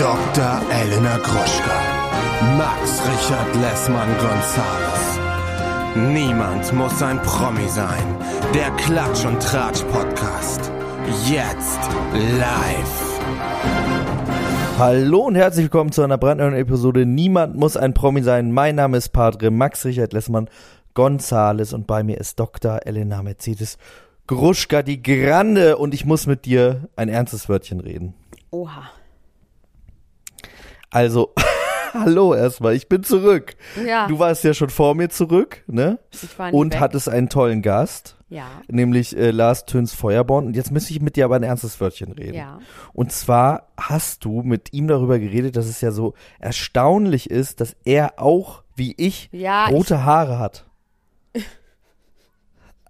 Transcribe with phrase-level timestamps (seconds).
[0.00, 0.62] Dr.
[0.72, 1.78] Elena Gruschka.
[2.56, 5.20] Max Richard Lessmann Gonzales.
[5.94, 8.16] Niemand muss ein Promi sein.
[8.54, 10.72] Der Klatsch und Tratsch Podcast.
[11.28, 11.80] Jetzt
[12.14, 13.20] live.
[14.78, 18.52] Hallo und herzlich willkommen zu einer brandneuen Episode Niemand muss ein Promi sein.
[18.52, 20.48] Mein Name ist Padre Max Richard Lessmann
[20.94, 22.86] Gonzales und bei mir ist Dr.
[22.86, 23.76] Elena Mercedes
[24.26, 28.14] Gruschka die Grande und ich muss mit dir ein ernstes Wörtchen reden.
[28.50, 28.88] Oha.
[30.90, 31.32] Also,
[31.94, 33.54] hallo erstmal, ich bin zurück.
[33.86, 34.06] Ja.
[34.06, 35.98] Du warst ja schon vor mir zurück, ne?
[36.10, 36.80] Ich war nie Und weg.
[36.80, 38.46] hattest einen tollen Gast, Ja.
[38.68, 40.46] nämlich äh, Lars Töns Feuerborn.
[40.46, 42.34] Und jetzt müsste ich mit dir aber ein ernstes Wörtchen reden.
[42.34, 42.58] Ja.
[42.92, 47.76] Und zwar hast du mit ihm darüber geredet, dass es ja so erstaunlich ist, dass
[47.84, 50.64] er auch, wie ich, Ja, rote Haare hat.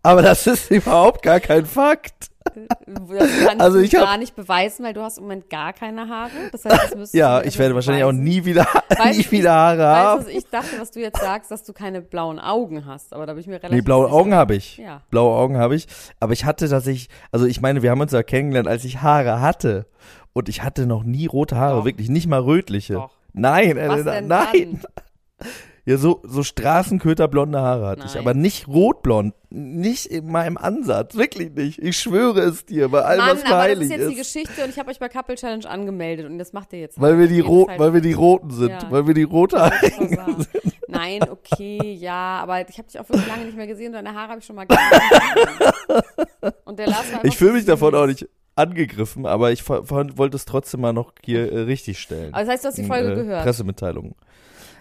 [0.02, 2.29] Aber das ist überhaupt gar kein Fakt.
[2.54, 6.30] Das Also ich hab- gar nicht beweisen, weil du hast im Moment gar keine Haare.
[6.52, 8.24] Das heißt, das Ja, ich werde wahrscheinlich auch beweisen.
[8.24, 8.66] nie wieder,
[8.98, 10.20] Weißt nie wieder Haare Weißt haben.
[10.22, 13.12] was ich dachte, was du jetzt sagst, dass du keine blauen Augen hast.
[13.12, 14.10] Aber da bin ich mir relativ Nee, blaue.
[14.10, 14.78] Augen habe ich.
[14.78, 15.02] Ja.
[15.10, 15.86] Blaue Augen habe ich.
[16.18, 19.02] Aber ich hatte, dass ich, also ich meine, wir haben uns ja kennengelernt, als ich
[19.02, 19.86] Haare hatte.
[20.32, 21.84] Und ich hatte noch nie rote Haare, Doch.
[21.84, 22.94] wirklich nicht mal rötliche.
[22.94, 23.10] Doch.
[23.32, 24.80] Nein, Was denn nein.
[25.38, 25.48] dann?
[25.90, 28.22] Ja, so, so Straßenköterblonde Haare hatte ich, Nein.
[28.22, 29.34] aber nicht rotblond.
[29.52, 31.80] Nicht in meinem Ansatz, wirklich nicht.
[31.80, 34.32] Ich schwöre es dir, bei allem, Mann, was aber das heilig ist jetzt die ist.
[34.32, 37.00] Geschichte und ich habe euch bei Couple Challenge angemeldet und das macht ihr jetzt.
[37.00, 37.20] Weil halt.
[37.22, 38.86] wir die rot, seid- weil wir die Roten sind, Ja.
[38.90, 40.36] weil wir die rote Das ist wahr.
[40.86, 44.14] Nein, okay, ja, aber ich habe dich auch wirklich lange nicht mehr gesehen und deine
[44.14, 46.52] Haare habe ich schon mal gesehen.
[46.64, 50.44] Und der Lars war Ich fühle mich davon auch nicht angegriffen, aber ich wollte es
[50.44, 52.32] trotzdem mal noch hier äh, richtig stellen.
[52.32, 53.42] Aber das heißt, du hast die In, Folge äh, gehört.
[53.44, 54.14] Pressemitteilungen.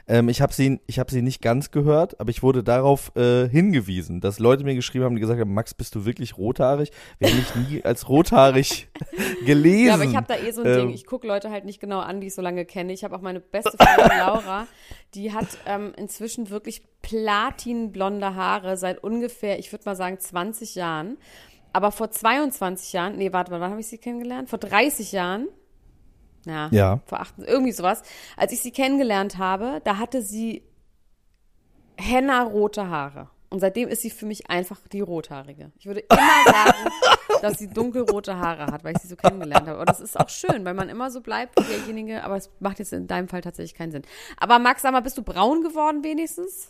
[0.09, 3.47] Ähm, ich habe sie, ich habe sie nicht ganz gehört, aber ich wurde darauf äh,
[3.47, 6.91] hingewiesen, dass Leute mir geschrieben haben, die gesagt haben, Max, bist du wirklich rothaarig?
[7.19, 8.89] Wir haben mich nie als rothaarig
[9.45, 9.87] gelesen.
[9.87, 10.89] Ja, aber ich habe da eh so ein Ähm, Ding.
[10.89, 12.91] Ich gucke Leute halt nicht genau an, die ich so lange kenne.
[12.91, 14.67] Ich habe auch meine beste Freundin Laura,
[15.13, 21.17] die hat ähm, inzwischen wirklich platinblonde Haare seit ungefähr, ich würde mal sagen, 20 Jahren.
[21.71, 24.49] Aber vor 22 Jahren, nee, warte mal, wann habe ich sie kennengelernt?
[24.49, 25.47] Vor 30 Jahren.
[26.49, 26.99] Ja, Ja.
[27.05, 28.01] vor 8, irgendwie sowas.
[28.37, 30.63] Als ich sie kennengelernt habe, da hatte sie
[31.97, 33.29] henna-rote Haare.
[33.51, 35.71] Und seitdem ist sie für mich einfach die Rothaarige.
[35.79, 36.91] Ich würde immer sagen,
[37.41, 39.77] dass sie dunkelrote Haare hat, weil ich sie so kennengelernt habe.
[39.79, 42.23] Aber das ist auch schön, weil man immer so bleibt wie derjenige.
[42.23, 44.03] Aber es macht jetzt in deinem Fall tatsächlich keinen Sinn.
[44.37, 46.69] Aber Max, sag mal, bist du braun geworden wenigstens?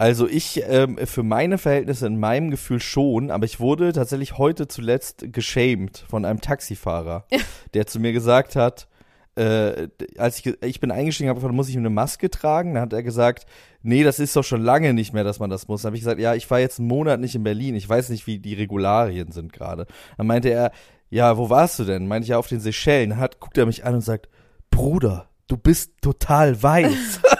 [0.00, 4.66] Also ich, ähm, für meine Verhältnisse in meinem Gefühl schon, aber ich wurde tatsächlich heute
[4.66, 7.26] zuletzt geschämt von einem Taxifahrer,
[7.74, 8.88] der zu mir gesagt hat,
[9.34, 12.72] äh, als ich, ich bin eingestiegen habe, gefragt, muss ich eine Maske tragen?
[12.72, 13.44] Dann hat er gesagt,
[13.82, 15.82] nee, das ist doch schon lange nicht mehr, dass man das muss.
[15.82, 18.08] Dann habe ich gesagt, ja, ich war jetzt einen Monat nicht in Berlin, ich weiß
[18.08, 19.86] nicht, wie die Regularien sind gerade.
[20.16, 20.72] Dann meinte er,
[21.10, 22.08] ja, wo warst du denn?
[22.08, 23.10] Meinte ich, ja, auf den Seychellen.
[23.10, 24.30] Dann hat, guckt er mich an und sagt,
[24.70, 27.20] Bruder, du bist total weiß.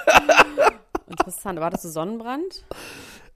[1.10, 1.58] Interessant.
[1.58, 2.64] Aber hattest du Sonnenbrand?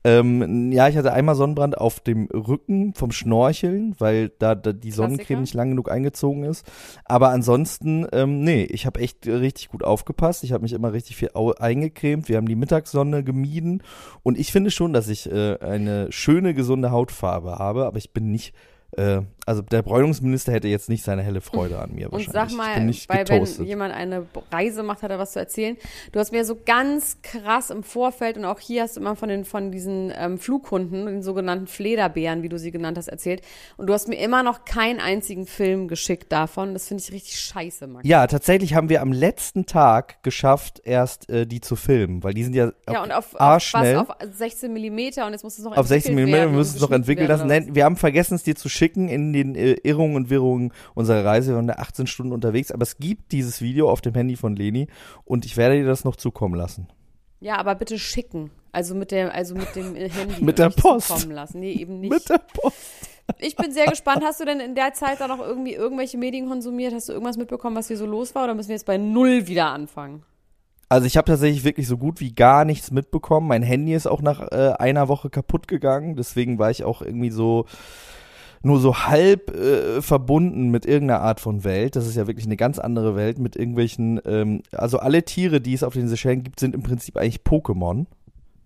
[0.06, 4.90] Ähm, ja, ich hatte einmal Sonnenbrand auf dem Rücken vom Schnorcheln, weil da, da die
[4.90, 5.40] Sonnencreme Klassiker.
[5.40, 6.70] nicht lang genug eingezogen ist.
[7.06, 10.44] Aber ansonsten, ähm, nee, ich habe echt richtig gut aufgepasst.
[10.44, 12.28] Ich habe mich immer richtig viel eingecremt.
[12.28, 13.82] Wir haben die Mittagssonne gemieden.
[14.22, 18.30] Und ich finde schon, dass ich äh, eine schöne, gesunde Hautfarbe habe, aber ich bin
[18.30, 18.54] nicht.
[18.96, 22.32] Äh, also der Bräunungsminister hätte jetzt nicht seine helle Freude an mir Und wahrscheinlich.
[22.32, 25.76] sag ich mal, weil wenn jemand eine Reise macht, hat er was zu erzählen.
[26.12, 29.28] Du hast mir so ganz krass im Vorfeld und auch hier hast du immer von
[29.28, 33.42] den von diesen ähm, Flughunden, den sogenannten Flederbären, wie du sie genannt hast, erzählt.
[33.76, 36.72] Und du hast mir immer noch keinen einzigen Film geschickt davon.
[36.72, 38.08] Das finde ich richtig scheiße, Max.
[38.08, 42.44] Ja, tatsächlich haben wir am letzten Tag geschafft, erst äh, die zu filmen, weil die
[42.44, 43.96] sind ja, Ja, und auf, auf, was, arschschnell.
[43.96, 46.56] auf 16 Millimeter und jetzt muss es noch Auf 16 entwickelt mm, werden wir und
[46.56, 47.46] müssen es noch entwickeln lassen.
[47.46, 51.24] Nein, wir haben vergessen, es dir zu schicken in den äh, Irrungen und Wirrungen unserer
[51.24, 51.52] Reise.
[51.52, 54.56] Wir waren da 18 Stunden unterwegs, aber es gibt dieses Video auf dem Handy von
[54.56, 54.88] Leni
[55.24, 56.88] und ich werde dir das noch zukommen lassen.
[57.40, 58.50] Ja, aber bitte schicken.
[58.72, 60.34] Also mit der, also mit dem äh, Handy.
[60.44, 61.08] Mit der Post.
[61.08, 61.60] zukommen lassen.
[61.60, 62.10] Nee, eben nicht.
[62.10, 62.76] Mit der Post.
[63.38, 64.22] Ich bin sehr gespannt.
[64.24, 66.92] Hast du denn in der Zeit da noch irgendwie irgendwelche Medien konsumiert?
[66.92, 68.44] Hast du irgendwas mitbekommen, was hier so los war?
[68.44, 70.24] Oder müssen wir jetzt bei Null wieder anfangen?
[70.88, 73.48] Also ich habe tatsächlich wirklich so gut wie gar nichts mitbekommen.
[73.48, 76.16] Mein Handy ist auch nach äh, einer Woche kaputt gegangen.
[76.16, 77.66] Deswegen war ich auch irgendwie so
[78.64, 81.96] nur so halb äh, verbunden mit irgendeiner Art von Welt.
[81.96, 85.74] Das ist ja wirklich eine ganz andere Welt mit irgendwelchen, ähm, also alle Tiere, die
[85.74, 88.06] es auf den Seychellen gibt, sind im Prinzip eigentlich Pokémon.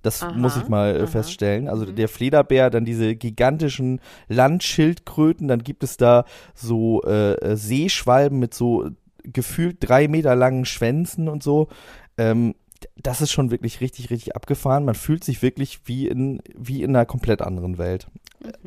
[0.02, 1.06] Das Aha, muss ich mal äh, aha.
[1.08, 1.68] feststellen.
[1.68, 6.24] Also der Flederbär, dann diese gigantischen Landschildkröten, dann gibt es da
[6.54, 8.88] so äh, Seeschwalben mit so
[9.24, 11.68] gefühlt drei Meter langen Schwänzen und so.
[12.16, 12.54] Ähm,
[12.96, 14.84] das ist schon wirklich richtig, richtig abgefahren.
[14.84, 18.08] Man fühlt sich wirklich wie in, wie in einer komplett anderen Welt.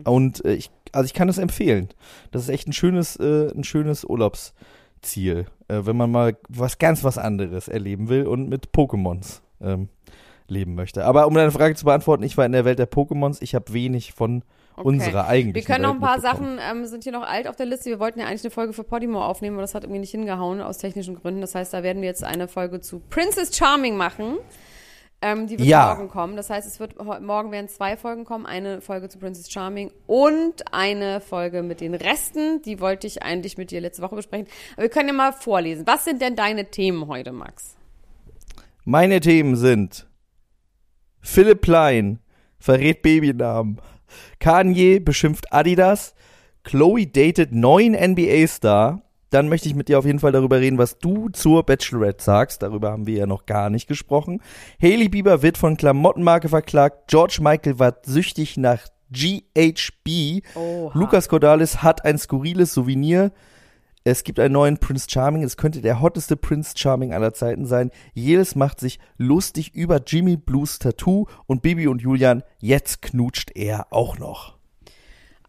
[0.03, 1.89] Und äh, ich, also ich kann es empfehlen.
[2.31, 4.53] Das ist echt ein schönes, äh, ein schönes Urlaubsziel
[5.01, 9.89] Ziel, äh, wenn man mal was ganz was anderes erleben will und mit Pokémons ähm,
[10.47, 11.05] leben möchte.
[11.05, 13.73] Aber um deine Frage zu beantworten, ich war in der Welt der Pokémons, ich habe
[13.73, 14.43] wenig von
[14.81, 14.87] Okay.
[14.89, 16.19] unserer eigentlichen Wir können noch ein paar.
[16.19, 17.89] Sachen, ähm, sind hier noch alt auf der Liste.
[17.89, 20.61] Wir wollten ja eigentlich eine Folge für Podimo aufnehmen, aber das hat irgendwie nicht hingehauen
[20.61, 21.41] aus technischen Gründen.
[21.41, 24.37] Das heißt, da werden wir jetzt eine Folge zu Princess Charming machen.
[25.23, 25.93] Ähm, die wird Ja.
[25.93, 26.35] morgen kommen.
[26.35, 28.45] Das heißt, es wird morgen werden zwei Folgen kommen.
[28.47, 32.61] Eine Folge zu Princess Charming und eine Folge mit den Resten.
[32.63, 34.47] Die wollte ich eigentlich mit dir letzte Woche besprechen.
[34.73, 35.85] Aber wir können ja mal vorlesen.
[35.85, 37.75] Was sind denn deine Themen heute, Max?
[38.83, 40.07] Meine Themen sind
[41.21, 42.19] Philipp Plein
[42.57, 43.79] verrät Babynamen,
[44.41, 46.13] Kanye beschimpft Adidas,
[46.63, 49.03] Chloe datet neuen NBA-Star.
[49.29, 52.61] Dann möchte ich mit dir auf jeden Fall darüber reden, was du zur Bachelorette sagst.
[52.61, 54.41] Darüber haben wir ja noch gar nicht gesprochen.
[54.81, 57.07] Hailey Bieber wird von Klamottenmarke verklagt.
[57.07, 60.43] George Michael war süchtig nach GHB.
[60.55, 60.91] Oha.
[60.93, 63.31] Lukas Cordalis hat ein skurriles Souvenir.
[64.03, 65.43] Es gibt einen neuen Prince Charming.
[65.43, 67.91] Es könnte der hotteste Prince Charming aller Zeiten sein.
[68.13, 72.43] Jedes macht sich lustig über Jimmy Blues Tattoo und Bibi und Julian.
[72.59, 74.57] Jetzt knutscht er auch noch.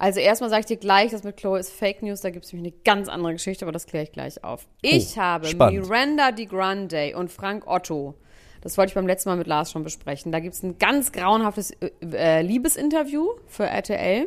[0.03, 2.53] Also erstmal sage ich dir gleich, das mit Chloe ist Fake News, da gibt es
[2.53, 4.67] nämlich eine ganz andere Geschichte, aber das kläre ich gleich auf.
[4.81, 5.83] Ich habe spannend.
[5.83, 8.17] Miranda Di Grande und Frank Otto,
[8.63, 11.13] das wollte ich beim letzten Mal mit Lars schon besprechen, da gibt es ein ganz
[11.13, 14.27] grauenhaftes äh, äh, Liebesinterview für RTL.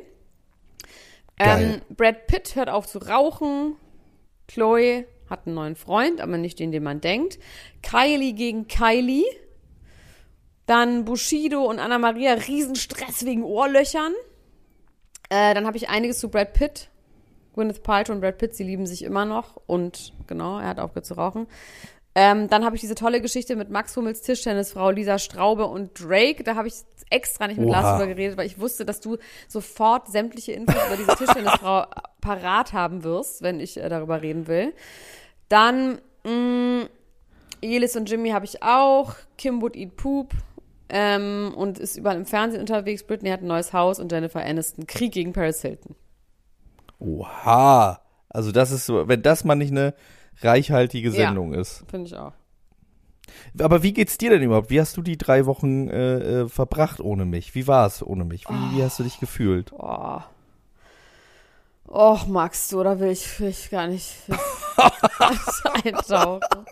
[1.38, 3.76] Ähm, Brad Pitt hört auf zu rauchen,
[4.48, 7.40] Chloe hat einen neuen Freund, aber nicht den, den man denkt.
[7.82, 9.26] Kylie gegen Kylie.
[10.66, 14.14] Dann Bushido und Anna Maria, Riesenstress wegen Ohrlöchern.
[15.30, 16.90] Äh, dann habe ich einiges zu Brad Pitt.
[17.54, 19.62] Gwyneth Paltrow und Brad Pitt, sie lieben sich immer noch.
[19.66, 21.48] Und genau, er hat aufgehört zu rauchen.
[22.18, 26.44] Ähm, dann habe ich diese tolle Geschichte mit Max Hummels Tischtennisfrau Lisa Straube und Drake.
[26.46, 26.76] Da habe ich
[27.10, 27.82] extra nicht mit Oha.
[27.82, 29.18] Lars drüber geredet, weil ich wusste, dass du
[29.50, 31.86] sofort sämtliche Infos über diese Tischtennisfrau
[32.22, 34.74] parat haben wirst, wenn ich äh, darüber reden will.
[35.50, 36.88] Dann mh,
[37.62, 39.16] Jelis und Jimmy habe ich auch.
[39.38, 40.34] Kim would eat poop.
[40.88, 43.04] Ähm, und ist überall im Fernsehen unterwegs.
[43.04, 44.88] Britney hat ein neues Haus und Jennifer Aniston.
[44.88, 45.96] Krieg gegen Paris Hilton.
[47.00, 48.02] Oha.
[48.30, 49.96] Also das ist so, wenn das mal nicht eine
[50.42, 51.16] reichhaltige Ja.
[51.28, 51.84] Sendung ist.
[51.90, 52.34] Finde ich auch.
[53.60, 54.70] Aber wie geht's dir denn überhaupt?
[54.70, 57.56] Wie hast du die drei Wochen äh, äh, verbracht ohne mich?
[57.56, 58.46] Wie war es ohne mich?
[58.50, 59.74] Wie, wie hast du dich gefühlt?
[59.74, 60.20] Oh.
[61.88, 64.14] Och, magst du, oder will ich, will ich gar nicht
[65.86, 66.66] eintauchen?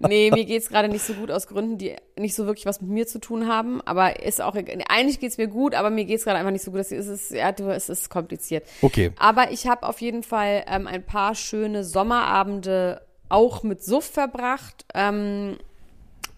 [0.00, 2.90] Nee, mir geht's gerade nicht so gut aus Gründen, die nicht so wirklich was mit
[2.90, 3.80] mir zu tun haben.
[3.82, 6.80] Aber ist auch, eigentlich geht's mir gut, aber mir geht's gerade einfach nicht so gut.
[6.80, 8.64] Es ist, ja, du, es ist kompliziert.
[8.82, 9.12] Okay.
[9.18, 14.84] Aber ich habe auf jeden Fall ähm, ein paar schöne Sommerabende auch mit Suff verbracht.
[14.94, 15.56] Ähm,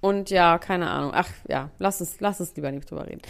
[0.01, 1.13] und ja, keine Ahnung.
[1.15, 3.21] Ach ja, lass uns, lass uns lieber nicht drüber reden.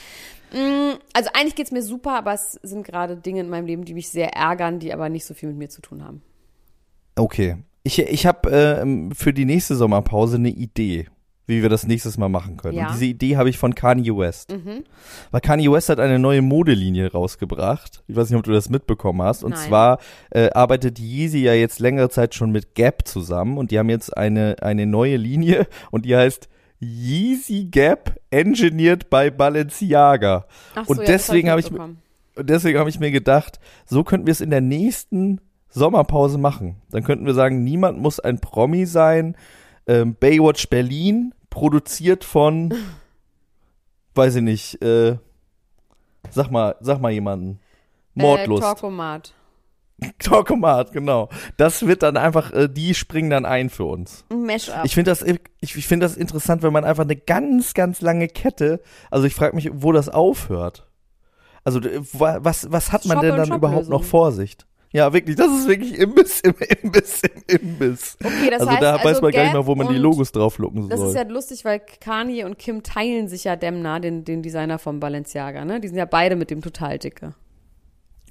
[0.52, 3.94] Mm, Also eigentlich geht's mir super, aber es sind gerade Dinge in meinem Leben, die
[3.94, 6.22] mich sehr ärgern, die aber nicht so viel mit mir zu tun haben.
[7.16, 7.56] Okay.
[7.82, 11.06] Ich, ich habe ähm, für die nächste Sommerpause eine Idee,
[11.46, 12.76] wie wir das nächstes Mal machen können.
[12.76, 12.86] Ja.
[12.86, 14.52] Und diese Idee habe ich von Kanye West.
[14.52, 14.84] Mhm.
[15.30, 18.02] Weil Kanye West hat eine neue Modelinie rausgebracht.
[18.06, 19.42] Ich weiß nicht, ob du das mitbekommen hast.
[19.42, 19.68] Und Nein.
[19.68, 19.98] zwar
[20.30, 24.16] äh, arbeitet Yeezy ja jetzt längere Zeit schon mit Gap zusammen und die haben jetzt
[24.16, 26.48] eine, eine neue Linie und die heißt
[26.80, 30.46] Yeezy Gap Engineered by Balenciaga.
[30.74, 34.40] Ach so, Und ja, deswegen habe ich habe ich mir gedacht, so könnten wir es
[34.40, 35.40] in der nächsten
[35.70, 36.76] Sommerpause machen.
[36.90, 39.36] Dann könnten wir sagen, niemand muss ein Promi sein.
[39.86, 42.74] Ähm, Baywatch Berlin, produziert von,
[44.14, 45.16] weiß ich nicht, äh,
[46.30, 47.60] sag mal, sag mal jemanden.
[48.14, 48.62] Mordlust.
[48.62, 49.34] Äh, Talkomat.
[50.18, 51.28] Talkomat, genau.
[51.56, 54.24] Das wird dann einfach, äh, die springen dann ein für uns.
[54.32, 54.84] Mashup.
[54.84, 58.28] Ich finde das, ich, ich finde das interessant, wenn man einfach eine ganz, ganz lange
[58.28, 58.80] Kette,
[59.10, 60.86] also ich frage mich, wo das aufhört.
[61.62, 61.80] Also
[62.12, 64.56] was, was hat man Shop- denn dann überhaupt noch vor sich?
[64.92, 68.16] Ja, wirklich, das ist wirklich Imbiss im Imbiss im Imbiss.
[68.24, 69.94] Okay, das also heißt, da weiß also man gar nicht Gap mehr, wo man die
[69.98, 71.10] Logos drauflucken Das soll.
[71.10, 74.98] ist ja lustig, weil Kanye und Kim teilen sich ja Demna, den, den Designer vom
[74.98, 75.80] Balenciaga, ne?
[75.80, 77.34] Die sind ja beide mit dem total dicke.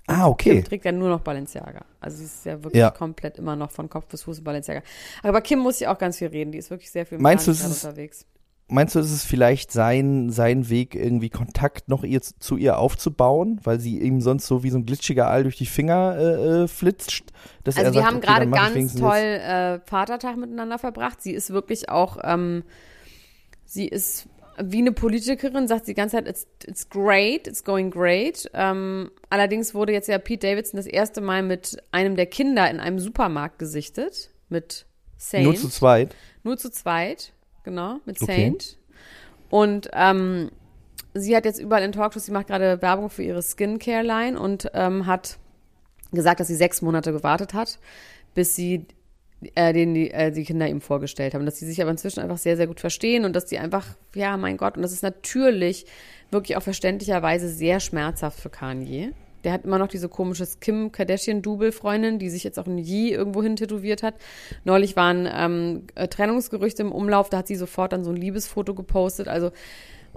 [0.08, 0.62] ah, Kim okay.
[0.63, 1.86] trägt ja nur noch Balenciaga.
[2.01, 2.89] Also sie ist ja wirklich Ja.
[2.92, 4.82] komplett immer noch von Kopf bis Fuß Balenciaga.
[5.24, 6.51] Aber Kim muss ja auch ganz viel reden.
[6.51, 8.25] Die ist wirklich sehr viel mit Meinst du, es ist- unterwegs.
[8.72, 13.60] Meinst du, ist es vielleicht sein, sein Weg, irgendwie Kontakt noch ihr, zu ihr aufzubauen,
[13.64, 16.68] weil sie ihm sonst so wie so ein glitschiger Aal durch die Finger äh, äh,
[16.68, 17.24] flitzt?
[17.64, 21.22] Dass Also er die sagt, haben okay, gerade ganz toll äh, Vatertag miteinander verbracht.
[21.22, 22.64] Sie ist wirklich auch, ähm,
[23.66, 24.28] sie ist
[24.62, 28.50] wie eine Politikerin, sagt sie die ganze Zeit, it's, it's great, it's going great.
[28.54, 32.80] Ähm, allerdings wurde jetzt ja Pete Davidson das erste Mal mit einem der Kinder in
[32.80, 34.86] einem Supermarkt gesichtet, mit
[35.18, 35.46] Saint.
[35.46, 36.16] Nur zu zweit.
[36.44, 37.34] Nur zu zweit,
[37.70, 38.44] genau, mit Okay.
[38.44, 38.78] Saint.
[39.50, 40.52] Und ähm,
[41.14, 45.06] sie hat jetzt überall in Talkshows, sie macht gerade Werbung für ihre Skincare-Line und ähm,
[45.06, 45.38] hat
[46.12, 47.80] gesagt, dass sie sechs Monate gewartet hat,
[48.34, 48.86] bis sie
[49.56, 51.46] äh, den die, äh, die Kinder ihm vorgestellt haben.
[51.46, 54.38] Dass sie sich aber inzwischen einfach sehr, sehr gut verstehen und dass die einfach, ja,
[54.38, 55.86] mein Gott, und das ist natürlich
[56.32, 59.14] wirklich auch verständlicherweise sehr schmerzhaft für Kanye.
[59.43, 63.41] Der hat immer noch diese komische Kim Kardashian-Double-Freundin, die sich jetzt auch ein Yi irgendwo
[63.41, 64.15] hin tätowiert hat.
[64.63, 68.74] Neulich waren ähm, äh, Trennungsgerüchte im Umlauf, da hat sie sofort dann so ein Liebesfoto
[68.74, 69.27] gepostet.
[69.27, 69.51] Also,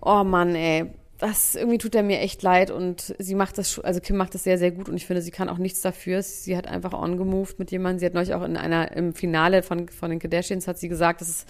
[0.00, 0.90] oh Mann, ey,
[1.22, 4.42] das irgendwie tut er mir echt leid und sie macht das, also Kim macht das
[4.42, 6.20] sehr, sehr gut und ich finde, sie kann auch nichts dafür.
[6.20, 8.00] Sie hat einfach on-gemoved mit jemandem.
[8.00, 11.20] Sie hat neulich auch in einer, im Finale von, von den Kardashians hat sie gesagt,
[11.20, 11.46] dass es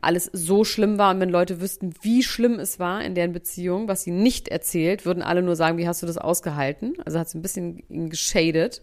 [0.00, 3.88] alles so schlimm war und wenn Leute wüssten, wie schlimm es war in deren Beziehung,
[3.88, 6.94] was sie nicht erzählt, würden alle nur sagen, wie hast du das ausgehalten?
[7.04, 8.82] Also hat sie ein bisschen ihn geschadet.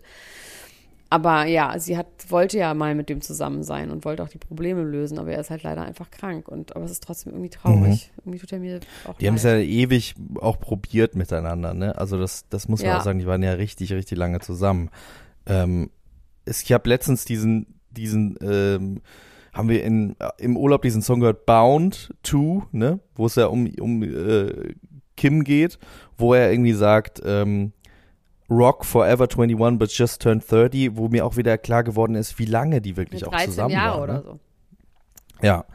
[1.09, 4.37] Aber ja, sie hat, wollte ja mal mit dem zusammen sein und wollte auch die
[4.37, 6.49] Probleme lösen, aber er ist halt leider einfach krank.
[6.49, 8.11] Und aber es ist trotzdem irgendwie traurig.
[8.11, 8.21] Mhm.
[8.21, 9.17] Irgendwie tut er mir auch.
[9.17, 11.97] Die haben es ja ewig auch probiert miteinander, ne?
[11.97, 12.97] Also das, das muss man ja.
[12.97, 14.89] auch sagen, die waren ja richtig, richtig lange zusammen.
[15.45, 15.91] Ähm,
[16.43, 19.01] es, ich habe letztens diesen, diesen, ähm,
[19.57, 22.99] haben wir in, im Urlaub diesen Song gehört, Bound to, ne?
[23.15, 24.73] Wo es ja um, um äh,
[25.15, 25.79] Kim geht,
[26.17, 27.73] wo er irgendwie sagt, ähm,
[28.49, 32.45] Rock Forever 21 but just turned 30, wo mir auch wieder klar geworden ist, wie
[32.45, 34.09] lange die wirklich auch zusammen Jahre waren.
[34.09, 34.21] Ne?
[34.21, 34.39] oder so.
[35.41, 35.65] Ja,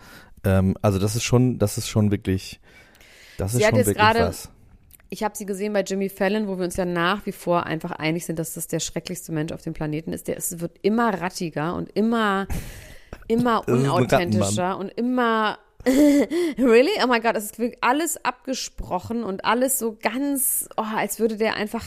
[0.45, 2.61] ähm, also das ist schon, das ist schon wirklich,
[3.39, 4.51] das sie ist schon wirklich grade, was.
[5.11, 7.91] Ich habe sie gesehen bei Jimmy Fallon, wo wir uns ja nach wie vor einfach
[7.91, 10.27] einig sind, dass das der schrecklichste Mensch auf dem Planeten ist.
[10.27, 12.47] Der ist, wird immer rattiger und immer,
[13.33, 16.91] immer unauthentischer und immer really?
[17.03, 21.37] Oh mein Gott, es ist wirklich alles abgesprochen und alles so ganz, oh, als würde
[21.37, 21.85] der einfach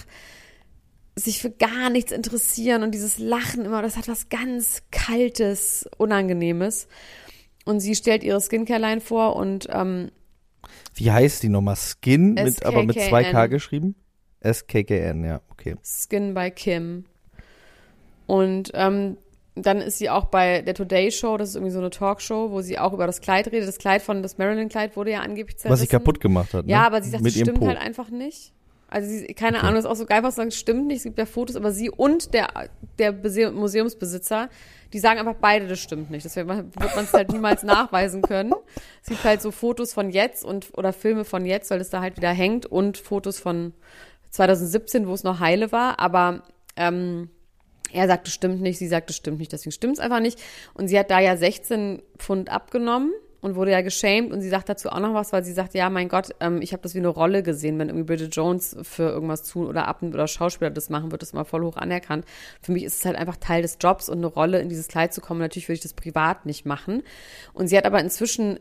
[1.15, 6.87] sich für gar nichts interessieren und dieses Lachen immer, das hat was ganz Kaltes, Unangenehmes.
[7.63, 10.11] Und sie stellt ihre Skincare-Line vor und ähm,
[10.93, 11.77] Wie heißt die nochmal?
[11.77, 13.95] Skin, mit, aber mit 2K geschrieben?
[14.43, 15.75] SKKN, ja, okay.
[15.83, 17.05] Skin by Kim.
[18.27, 19.17] Und ähm,
[19.55, 22.61] dann ist sie auch bei der Today Show, das ist irgendwie so eine Talkshow, wo
[22.61, 23.67] sie auch über das Kleid redet.
[23.67, 25.73] Das Kleid von das Marilyn Kleid wurde ja angeblich zerrissen.
[25.73, 26.65] Was sie kaputt gemacht hat.
[26.65, 26.71] Ne?
[26.73, 28.51] Ja, aber sie sagt, das stimmt halt einfach nicht.
[28.87, 29.67] Also sie, keine okay.
[29.67, 30.97] Ahnung, ist auch so geil, was sagen, stimmt nicht.
[30.97, 32.69] Es gibt ja Fotos, aber sie und der,
[32.99, 33.13] der
[33.51, 34.49] Museumsbesitzer,
[34.93, 36.25] die sagen einfach beide, das stimmt nicht.
[36.25, 38.53] Deswegen wird man es halt niemals nachweisen können.
[39.01, 42.01] Es gibt halt so Fotos von jetzt und oder Filme von jetzt, weil es da
[42.01, 43.73] halt wieder hängt und Fotos von
[44.31, 45.99] 2017, wo es noch heile war.
[45.99, 46.43] Aber
[46.75, 47.29] ähm,
[47.91, 50.39] er sagt, es stimmt nicht, sie sagt, es stimmt nicht, deswegen stimmt es einfach nicht.
[50.73, 53.11] Und sie hat da ja 16 Pfund abgenommen
[53.45, 55.91] und wurde ja geschämt und sie sagt dazu auch noch was, weil sie sagt, ja,
[55.91, 59.03] mein Gott, ähm, ich habe das wie eine Rolle gesehen, wenn irgendwie Bridget Jones für
[59.03, 62.25] irgendwas tun oder ab oder Schauspieler das machen, wird das immer voll hoch anerkannt.
[62.59, 65.13] Für mich ist es halt einfach Teil des Jobs und eine Rolle in dieses Kleid
[65.13, 65.39] zu kommen.
[65.39, 67.03] Natürlich würde ich das privat nicht machen.
[67.53, 68.59] Und sie hat aber inzwischen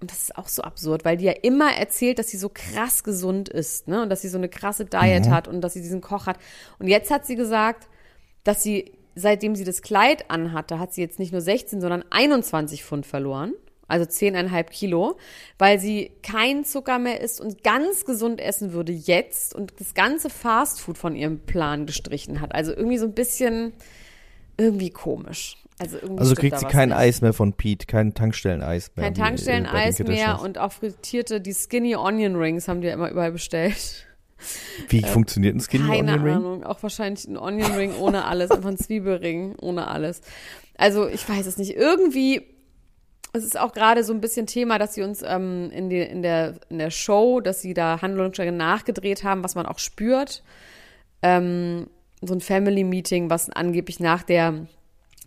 [0.00, 3.04] und das ist auch so absurd, weil die ja immer erzählt, dass sie so krass
[3.04, 4.02] gesund ist, ne?
[4.02, 5.30] Und dass sie so eine krasse Diet mhm.
[5.30, 6.38] hat und dass sie diesen Koch hat.
[6.80, 7.86] Und jetzt hat sie gesagt,
[8.44, 12.84] dass sie, seitdem sie das Kleid anhatte, hat sie jetzt nicht nur 16, sondern 21
[12.84, 13.54] Pfund verloren
[13.92, 15.18] also 10,5 Kilo,
[15.58, 20.30] weil sie kein Zucker mehr isst und ganz gesund essen würde jetzt und das ganze
[20.30, 22.54] Fastfood von ihrem Plan gestrichen hat.
[22.54, 23.74] Also irgendwie so ein bisschen
[24.56, 25.58] irgendwie komisch.
[25.78, 26.98] Also, also kriegt sie kein nicht.
[26.98, 29.06] Eis mehr von Pete, kein Tankstellen-Eis mehr.
[29.06, 33.32] Kein Tankstellen-Eis mehr und auch frittierte, die Skinny Onion Rings haben die ja immer überall
[33.32, 34.06] bestellt.
[34.88, 36.18] Wie äh, funktioniert ein Skinny Onion Ring?
[36.18, 40.22] Keine Ahnung, auch wahrscheinlich ein Onion Ring ohne alles, einfach ein Zwiebelring ohne alles.
[40.76, 41.76] Also ich weiß es nicht.
[41.76, 42.42] Irgendwie
[43.32, 46.22] es ist auch gerade so ein bisschen Thema, dass sie uns ähm, in, die, in,
[46.22, 50.42] der, in der Show, dass sie da Handlungsstränge nachgedreht haben, was man auch spürt.
[51.22, 51.86] Ähm,
[52.20, 54.66] so ein Family-Meeting, was angeblich nach der,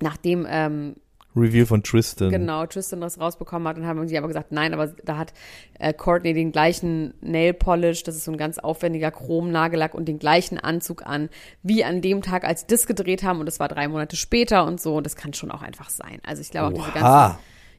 [0.01, 0.95] nach dem ähm,
[1.35, 2.29] Review von Tristan.
[2.29, 5.33] Genau, Tristan das rausbekommen hat und haben sie aber gesagt, nein, aber da hat
[5.79, 10.19] äh, Courtney den gleichen Nail Polish, das ist so ein ganz aufwendiger Chrom-Nagellack und den
[10.19, 11.29] gleichen Anzug an,
[11.63, 14.65] wie an dem Tag, als sie das gedreht haben und das war drei Monate später
[14.65, 16.19] und so und das kann schon auch einfach sein.
[16.25, 17.37] Also ich glaube auch diese ganzen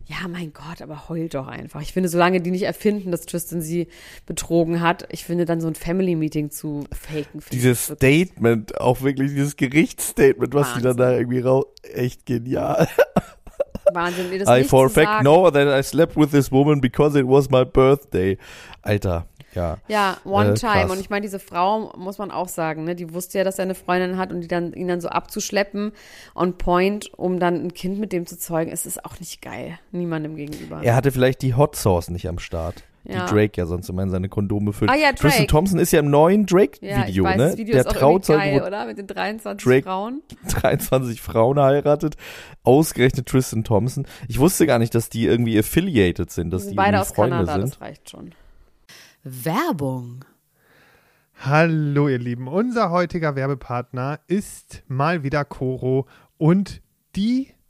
[0.08, 1.82] ja, mein Gott, aber heult doch einfach.
[1.82, 3.88] Ich finde, solange die nicht erfinden, dass Tristan sie
[4.24, 7.42] betrogen hat, ich finde dann so ein Family-Meeting zu faken.
[7.50, 12.86] Dieses Statement, auch wirklich dieses Gerichtsstatement, was die dann da irgendwie raus, echt genial.
[13.96, 17.18] Wahnsinn, mir das I for a fact know that I slept with this woman because
[17.18, 18.38] it was my birthday.
[18.82, 19.26] Alter,
[19.56, 19.78] ja.
[19.88, 20.92] Ja, one äh, time.
[20.92, 23.64] Und ich meine, diese Frau, muss man auch sagen, ne, die wusste ja, dass er
[23.64, 25.92] eine Freundin hat und die dann, ihn dann so abzuschleppen
[26.36, 29.78] on point, um dann ein Kind mit dem zu zeugen, es ist auch nicht geil.
[29.90, 30.82] Niemandem gegenüber.
[30.82, 32.84] Er hatte vielleicht die Hot Sauce nicht am Start.
[33.08, 33.26] Ja.
[33.26, 34.90] Die Drake ja sonst immer in seine Kondome füllt.
[34.90, 35.20] Ah ja, Drake.
[35.20, 37.48] Tristan Thompson ist ja im neuen Drake-Video, ja, ne?
[37.48, 38.86] Das Video Der ist Trauzeuge geil, oder?
[38.86, 40.22] Mit den 23 Drake Frauen.
[40.48, 42.16] 23 Frauen heiratet.
[42.64, 44.06] Ausgerechnet Tristan Thompson.
[44.28, 47.36] Ich wusste gar nicht, dass die irgendwie affiliated sind, dass die, die beide aus Freunde
[47.36, 47.74] Kanada, sind.
[47.74, 48.32] Das reicht schon.
[49.22, 50.24] Werbung.
[51.38, 56.06] Hallo ihr Lieben, unser heutiger Werbepartner ist mal wieder Coro
[56.38, 56.80] und
[57.14, 57.52] die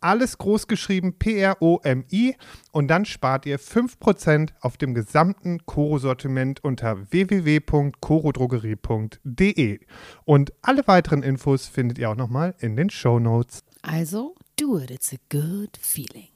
[0.00, 2.36] alles groß geschrieben P-R-O-M-I
[2.72, 9.80] und dann spart ihr 5% auf dem gesamten Koro-Sortiment unter www.korodrogerie.de.
[10.24, 13.64] Und alle weiteren Infos findet ihr auch nochmal in den Show Notes.
[13.82, 16.28] Also, do it, it's a good feeling.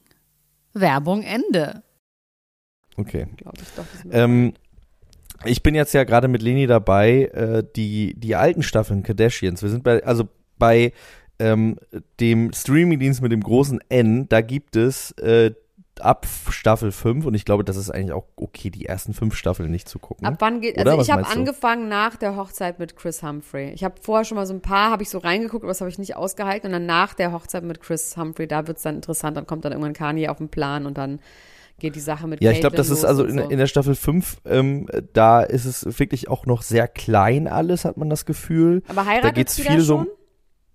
[0.73, 1.83] Werbung Ende.
[2.97, 3.27] Okay.
[4.11, 4.53] Ähm,
[5.45, 9.61] ich bin jetzt ja gerade mit Leni dabei, äh, die, die alten Staffeln Kardashians.
[9.61, 10.93] Wir sind bei, also bei
[11.39, 11.77] ähm,
[12.19, 15.51] dem Streamingdienst mit dem großen N, da gibt es äh,
[15.99, 19.69] ab Staffel 5 und ich glaube, das ist eigentlich auch okay, die ersten fünf Staffeln
[19.69, 20.25] nicht zu gucken.
[20.25, 23.71] Ab wann geht, also ich habe angefangen nach der Hochzeit mit Chris Humphrey.
[23.73, 25.89] Ich habe vorher schon mal so ein paar, habe ich so reingeguckt, aber das habe
[25.89, 28.95] ich nicht ausgehalten und dann nach der Hochzeit mit Chris Humphrey, da wird es dann
[28.95, 31.19] interessant, dann kommt dann irgendwann Kanye auf den Plan und dann
[31.79, 33.49] geht die Sache mit Ja, ich glaube, das ist also in, so.
[33.49, 37.97] in, der Staffel 5, ähm, da ist es wirklich auch noch sehr klein alles, hat
[37.97, 38.83] man das Gefühl.
[38.87, 40.07] Aber heiratet da geht's viel schon?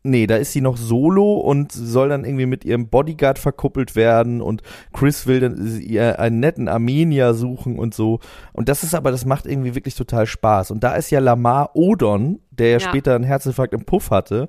[0.09, 4.41] Nee, da ist sie noch solo und soll dann irgendwie mit ihrem Bodyguard verkuppelt werden
[4.41, 8.21] und Chris will dann ihr einen netten Armenier suchen und so.
[8.53, 10.71] Und das ist aber, das macht irgendwie wirklich total Spaß.
[10.71, 12.81] Und da ist ja Lamar Odon, der ja, ja.
[12.81, 14.49] später einen Herzinfarkt im Puff hatte,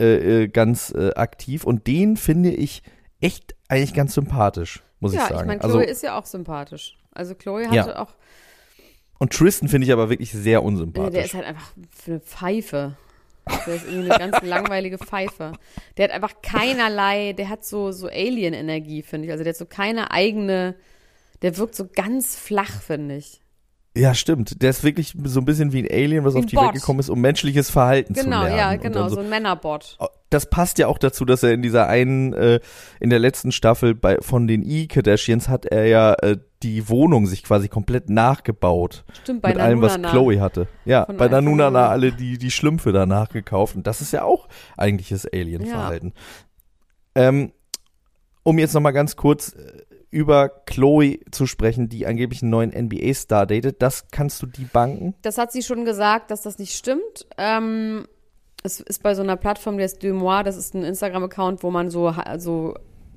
[0.00, 1.64] äh, äh, ganz äh, aktiv.
[1.64, 2.82] Und den finde ich
[3.20, 5.34] echt eigentlich ganz sympathisch, muss ja, ich sagen.
[5.34, 6.96] Ja, ich meine, Chloe also, ist ja auch sympathisch.
[7.12, 8.14] Also Chloe hatte auch.
[9.18, 11.12] Und Tristan finde ich aber wirklich sehr unsympathisch.
[11.12, 11.72] Der ist halt einfach
[12.06, 12.96] eine Pfeife.
[13.66, 15.52] Der ist irgendwie eine ganz langweilige Pfeife.
[15.96, 19.32] Der hat einfach keinerlei, der hat so, so Alien-Energie, finde ich.
[19.32, 20.74] Also der hat so keine eigene,
[21.42, 23.40] der wirkt so ganz flach, finde ich.
[23.96, 24.60] Ja, stimmt.
[24.60, 26.64] Der ist wirklich so ein bisschen wie ein Alien, was Wie auf ein die Bot.
[26.64, 28.56] Welt gekommen ist, um menschliches Verhalten Genau, zu lernen.
[28.58, 29.98] ja, Und genau, dann so ein Männerbot.
[30.30, 32.58] das passt ja auch dazu, dass er in dieser einen, äh,
[32.98, 37.44] in der letzten Staffel bei, von den E-Kardashians hat er ja äh, die Wohnung sich
[37.44, 39.04] quasi komplett nachgebaut.
[39.22, 40.00] Stimmt, bei mit allem, was.
[40.00, 40.66] Chloe hatte.
[40.84, 43.76] Ja, Von bei Nanunana alle die, die Schlümpfe da nachgekauft.
[43.76, 46.14] Und das ist ja auch eigentliches Alien-Verhalten.
[47.14, 47.52] Ähm,
[48.42, 53.46] um jetzt nochmal ganz kurz äh, über Chloe zu sprechen, die angeblich einen neuen NBA-Star
[53.46, 55.14] datet, das kannst du die banken?
[55.22, 57.26] Das hat sie schon gesagt, dass das nicht stimmt.
[57.36, 58.06] Ähm,
[58.62, 61.90] es ist bei so einer Plattform, die heißt Demois, das ist ein Instagram-Account, wo man
[61.90, 62.74] so, so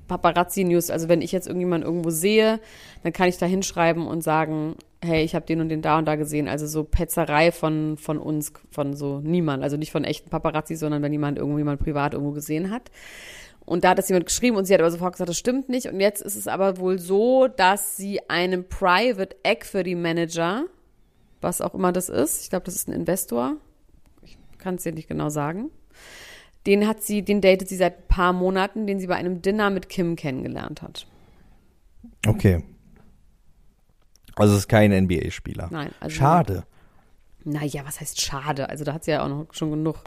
[0.08, 2.60] Paparazzi-News, also wenn ich jetzt irgendjemanden irgendwo sehe,
[3.02, 6.06] dann kann ich da hinschreiben und sagen, hey, ich habe den und den da und
[6.06, 6.48] da gesehen.
[6.48, 9.62] Also so Petzerei von, von uns, von so niemand.
[9.62, 12.90] Also nicht von echten Paparazzi, sondern wenn jemand irgendwo jemand privat irgendwo gesehen hat.
[13.64, 15.88] Und da hat das jemand geschrieben und sie hat aber sofort gesagt, das stimmt nicht.
[15.88, 20.64] Und jetzt ist es aber wohl so, dass sie einem Private Equity Manager,
[21.42, 23.56] was auch immer das ist, ich glaube, das ist ein Investor,
[24.22, 25.70] ich kann es dir nicht genau sagen,
[26.68, 29.70] den hat sie, den datet sie seit ein paar Monaten, den sie bei einem Dinner
[29.70, 31.06] mit Kim kennengelernt hat.
[32.26, 32.62] Okay.
[34.36, 35.68] Also es ist kein NBA-Spieler.
[35.72, 36.64] Nein, also Schade.
[37.42, 38.68] Naja, was heißt schade?
[38.68, 40.00] Also da hat sie ja auch noch schon genug.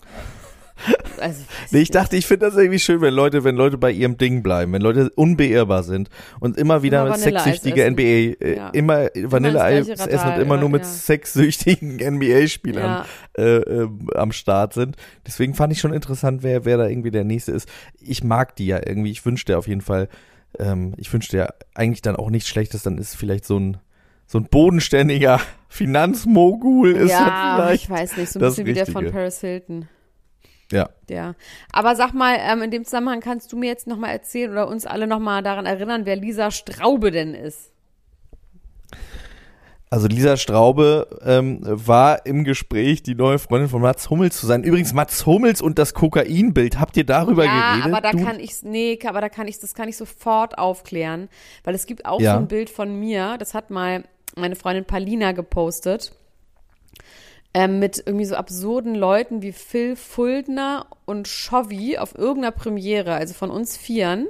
[1.20, 4.18] Also, Nee, ich dachte, ich finde das irgendwie schön, wenn Leute, wenn Leute bei ihrem
[4.18, 7.86] Ding bleiben, wenn Leute unbeirrbar sind und immer wieder Immer mit sexsüchtige.
[7.90, 8.70] NBA, äh, Ja.
[8.70, 10.88] immer Vanilleeis gleiche essen und immer ja, nur mit ja.
[10.88, 13.06] sexsüchtigen NBA-Spielern
[13.38, 13.44] Ja.
[13.44, 14.96] äh, äh, am Start sind.
[15.28, 17.70] Deswegen fand ich schon interessant, wer, wer da irgendwie der Nächste ist.
[18.00, 19.12] Ich mag die ja irgendwie.
[19.12, 20.10] Ich wünschte auf jeden Fall,
[20.60, 23.78] ähm, ich wünschte ja eigentlich dann auch nichts Schlechtes, dann ist vielleicht so ein
[24.26, 25.40] so ein bodenständiger
[25.70, 27.84] Finanzmogul ist ja, vielleicht.
[27.84, 29.12] ich weiß nicht, so ein bisschen wie der von.
[29.12, 29.88] Paris Hilton.
[30.72, 30.90] Ja.
[31.10, 31.36] Ja.
[31.72, 34.86] Aber sag mal, ähm, in dem Zusammenhang kannst du mir jetzt nochmal erzählen oder uns
[34.86, 37.72] alle nochmal daran erinnern, wer Lisa Straube denn ist.
[39.94, 44.64] Also Lisa Straube ähm, war im Gespräch, die neue Freundin von Mats Hummels zu sein.
[44.64, 46.80] Übrigens Mats Hummels und das Kokainbild.
[46.80, 47.92] Habt ihr darüber ja, geredet?
[47.94, 48.24] aber da du?
[48.24, 51.28] kann ich nee, aber da kann ich das kann ich sofort aufklären,
[51.66, 52.36] weil es gibt auch Ja.
[52.36, 54.06] so ein Bild von mir, das hat mal
[54.38, 56.14] meine Freundin Palina gepostet.
[57.54, 63.34] Ähm, mit irgendwie so absurden Leuten wie Phil Fuldner und Chovy auf irgendeiner Premiere, also
[63.34, 64.28] von uns Vieren.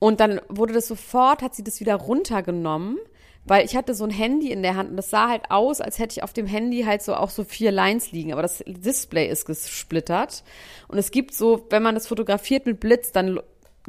[0.00, 2.98] Und dann wurde das sofort, hat sie das wieder runtergenommen,
[3.44, 6.00] weil ich hatte so ein Handy in der Hand und das sah halt aus, als
[6.00, 9.28] hätte ich auf dem Handy halt so auch so vier Lines liegen, aber das Display
[9.28, 10.42] ist gesplittert.
[10.88, 13.40] Und es gibt so, wenn man das fotografiert mit Blitz, dann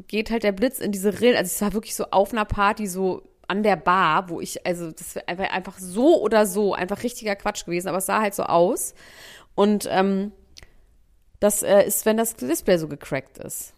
[0.08, 1.38] geht halt der Blitz in diese Rillen.
[1.38, 4.92] Also es war wirklich so auf einer Party, so an der Bar, wo ich, also
[4.92, 8.44] das wäre einfach, so oder so, einfach richtiger Quatsch gewesen, aber es sah halt so
[8.44, 8.94] aus.
[9.56, 10.32] Und ähm,
[11.40, 13.74] das äh, ist, wenn das Display so gecrackt ist.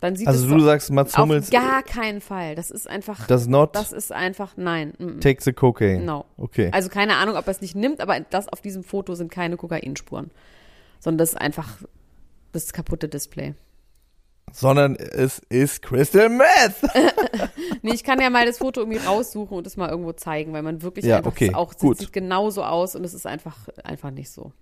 [0.00, 2.54] Dann sieht also es du sagst Mats auf Hummels gar keinen Fall.
[2.54, 4.94] Das ist einfach, does not das ist einfach, nein.
[4.98, 5.20] mm, mm.
[5.20, 6.04] take the cocaine.
[6.04, 6.24] No.
[6.38, 6.70] Okay.
[6.72, 9.58] Also keine Ahnung, ob er es nicht nimmt, aber das auf diesem Foto sind keine
[9.58, 10.30] Kokainspuren.
[11.00, 11.68] Sondern das ist einfach
[12.52, 13.54] das kaputte Display.
[14.52, 16.74] Sondern es ist Crystal Meth.
[17.82, 20.62] Nee, ich kann ja mal das Foto irgendwie raussuchen und es mal irgendwo zeigen, weil
[20.62, 21.98] man wirklich Ja, einfach okay, auch gut.
[21.98, 24.52] sieht genauso aus und es ist einfach, einfach nicht so.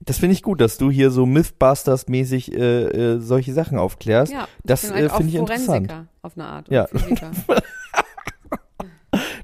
[0.00, 4.30] Das finde ich gut, dass du hier so Mythbusters-mäßig äh, äh, solche Sachen aufklärst.
[4.32, 5.94] Ja, das äh, halt auch finde ich interessant.
[6.20, 6.68] Auf eine Art.
[6.68, 6.86] Ja.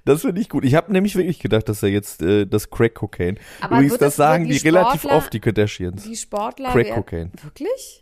[0.05, 0.65] Das finde ich gut.
[0.65, 3.39] Ich habe nämlich wirklich gedacht, dass er jetzt äh, das Crack-Cocaine.
[3.61, 6.03] Aber Übrigens, das das- sagen die, die relativ Sportler- oft, die Kardashians.
[6.03, 6.71] Die Sportler.
[6.73, 7.31] Crack Cocaine.
[7.43, 8.02] Wirklich?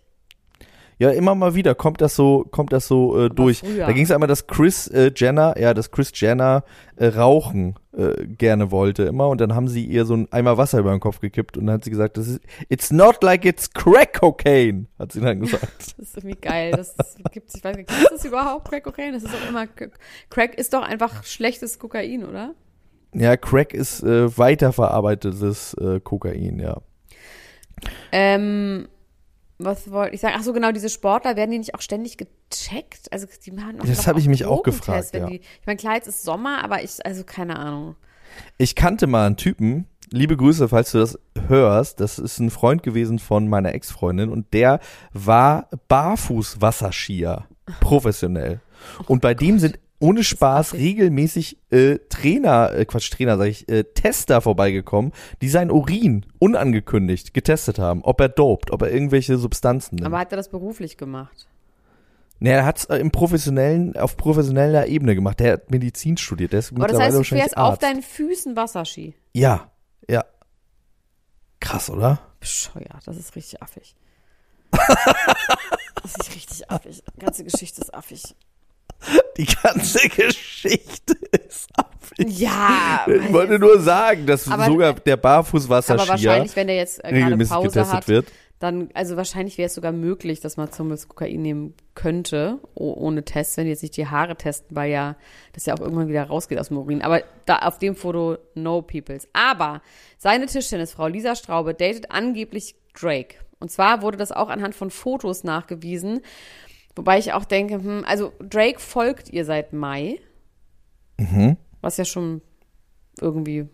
[1.01, 3.61] Ja, immer mal wieder kommt das so, kommt das so äh, durch.
[3.61, 3.87] früher.
[3.87, 6.63] Da ging es einmal, dass Chris äh, Jenner, ja, dass Chris Jenner
[6.97, 10.79] äh, Rauchen äh, gerne wollte immer und dann haben sie ihr so ein Eimer Wasser
[10.79, 13.73] über den Kopf gekippt und dann hat sie gesagt, das ist, it's not like it's
[13.73, 15.95] crack cocaine, hat sie dann gesagt.
[15.97, 16.73] Das ist irgendwie geil.
[16.77, 16.95] Das
[17.33, 19.13] gibt ich weiß nicht, es das überhaupt, Crack Cocaine?
[19.13, 19.67] Das ist doch immer,
[20.29, 22.55] Crack ist doch einfach schlechtes Kokain, oder?
[23.15, 26.81] ja, Crack ist äh, weiterverarbeitetes äh, Kokain, ja.
[28.13, 28.89] Ähm,
[29.65, 30.35] was wollte ich sagen?
[30.39, 33.13] Ach so, genau, diese Sportler, werden die nicht auch ständig gecheckt?
[33.13, 35.27] Also, die machen doch Das doch hab ich auch mich auch gefragt, ja.
[35.27, 37.97] Die, ich meine, klar, jetzt ist Sommer, aber ich, also keine Ahnung.
[38.59, 41.19] Ich kannte mal einen Typen, liebe Grüße, falls du das
[41.49, 44.81] hörst, das ist ein Freund gewesen von meiner Ex-Freundin und der
[45.13, 47.47] war Barfuß-Wasserskier,
[47.81, 48.61] professionell.
[49.07, 53.85] Und bei dem sind ohne Spaß regelmäßig äh, Trainer, äh, Quatsch, Trainer sag ich, äh,
[53.85, 59.97] Tester vorbeigekommen, die sein Urin unangekündigt getestet haben, ob er dopt, ob er irgendwelche Substanzen
[59.97, 60.07] nimmt.
[60.07, 61.47] Aber hat er das beruflich gemacht?
[62.41, 65.41] Nee, er hat es im professionellen, auf professioneller Ebene gemacht.
[65.41, 69.15] Der hat Medizin studiert, der ist Aber das heißt, du fährst auf deinen Füßen Wasserski.
[69.35, 69.71] Ja,
[70.09, 70.25] ja.
[71.61, 72.21] Krass, oder?
[72.41, 73.95] Bescheuert, das ist richtig affig.
[74.73, 77.03] das ist richtig affig.
[77.15, 78.35] Die ganze Geschichte ist affig.
[79.37, 81.15] Die ganze Geschichte
[81.47, 82.39] ist affig.
[82.39, 87.03] Ja, Ich wollte nur sagen, dass Aber- sogar der aber Barfußwasserskier wahrscheinlich, wenn der jetzt
[87.05, 88.27] äh, gerade Pause getestet hat, wird.
[88.59, 93.25] dann, also wahrscheinlich wäre es sogar möglich, dass man zumindest Kokain nehmen könnte, oh, ohne
[93.25, 95.17] Test, wenn die jetzt nicht die Haare testen, weil ja
[95.55, 97.01] das ja auch irgendwann wieder rausgeht aus dem Urin.
[97.01, 99.27] Aber da auf dem Foto no peoples.
[99.33, 99.81] Aber
[100.19, 103.37] seine Tischtennisfrau Lisa Straube datet angeblich Drake.
[103.61, 106.21] Und zwar wurde das auch anhand von Fotos nachgewiesen.
[107.01, 110.21] Wobei ich auch denke, hm, also Drake folgt ihr seit Mai.
[111.81, 112.43] Was ja schon
[113.19, 113.65] irgendwie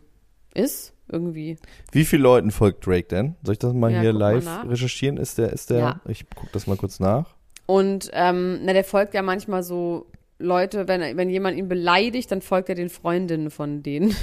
[0.54, 0.92] ist.
[1.10, 1.56] Irgendwie.
[1.90, 3.34] Wie viele Leuten folgt Drake denn?
[3.42, 4.68] Soll ich das mal Ja, hier mal live nach.
[4.68, 5.16] recherchieren?
[5.16, 6.00] Ist der, ist der, Ja.
[6.06, 7.34] ich guck das mal kurz nach.
[7.66, 10.06] Und ähm, na, der folgt ja manchmal so
[10.38, 14.14] Leute, wenn, wenn jemand ihn beleidigt, dann folgt er den Freundinnen von denen.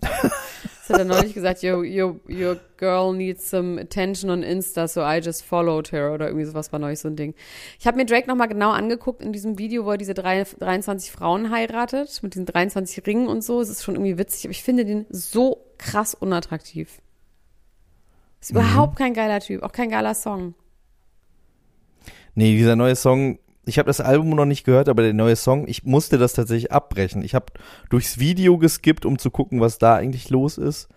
[0.86, 5.00] das hat er neulich gesagt, your, your, your girl needs some attention on Insta, so
[5.02, 7.34] I just followed her oder irgendwie sowas war neulich so ein Ding.
[7.80, 11.10] Ich habe mir Drake nochmal genau angeguckt in diesem Video, wo er diese drei, 23
[11.10, 13.60] Frauen heiratet, mit diesen 23 Ringen und so.
[13.60, 17.00] Es ist schon irgendwie witzig, aber ich finde den so krass unattraktiv.
[18.40, 20.54] Ist überhaupt kein geiler Typ, auch kein geiler Song.
[22.36, 25.66] Nee, dieser neue Song, ich habe das Album noch nicht gehört, aber der neue Song,
[25.66, 27.22] ich musste das tatsächlich abbrechen.
[27.22, 27.46] Ich habe
[27.90, 30.88] durchs Video geskippt, um zu gucken, was da eigentlich los ist.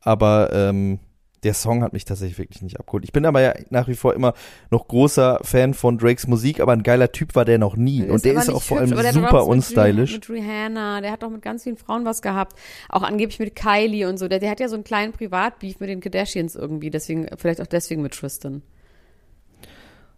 [0.00, 0.98] Aber ähm,
[1.44, 3.04] der Song hat mich tatsächlich wirklich nicht abgeholt.
[3.04, 4.34] Ich bin aber ja nach wie vor immer
[4.70, 8.02] noch großer Fan von Drakes Musik, aber ein geiler Typ war der noch nie.
[8.02, 9.76] Und der ist auch vor hübsch, allem der super was mit
[10.14, 12.58] Mit Rihanna, der hat doch mit ganz vielen Frauen was gehabt.
[12.88, 14.26] Auch angeblich mit Kylie und so.
[14.26, 16.90] Der, der hat ja so einen kleinen Privatbeef mit den Kardashians irgendwie.
[16.90, 18.62] Deswegen, vielleicht auch deswegen mit Tristan.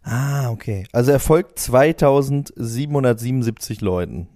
[0.03, 0.87] Ah, okay.
[0.93, 4.29] Also er folgt 2777 Leuten.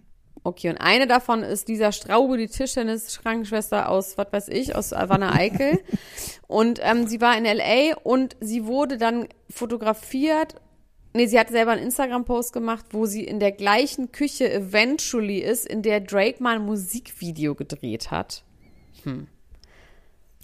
[0.45, 5.33] Okay, und eine davon ist Lisa Straube, die Tischtennis-Krankenschwester aus, was weiß ich, aus Wanne
[5.33, 5.79] Eickel.
[6.49, 7.95] und ähm, sie war in L.A.
[8.03, 10.57] und sie wurde dann fotografiert.
[11.15, 15.65] Nee, sie hat selber einen Instagram-Post gemacht, wo sie in der gleichen Küche eventually ist,
[15.67, 18.43] in der Drake mal ein Musikvideo gedreht hat.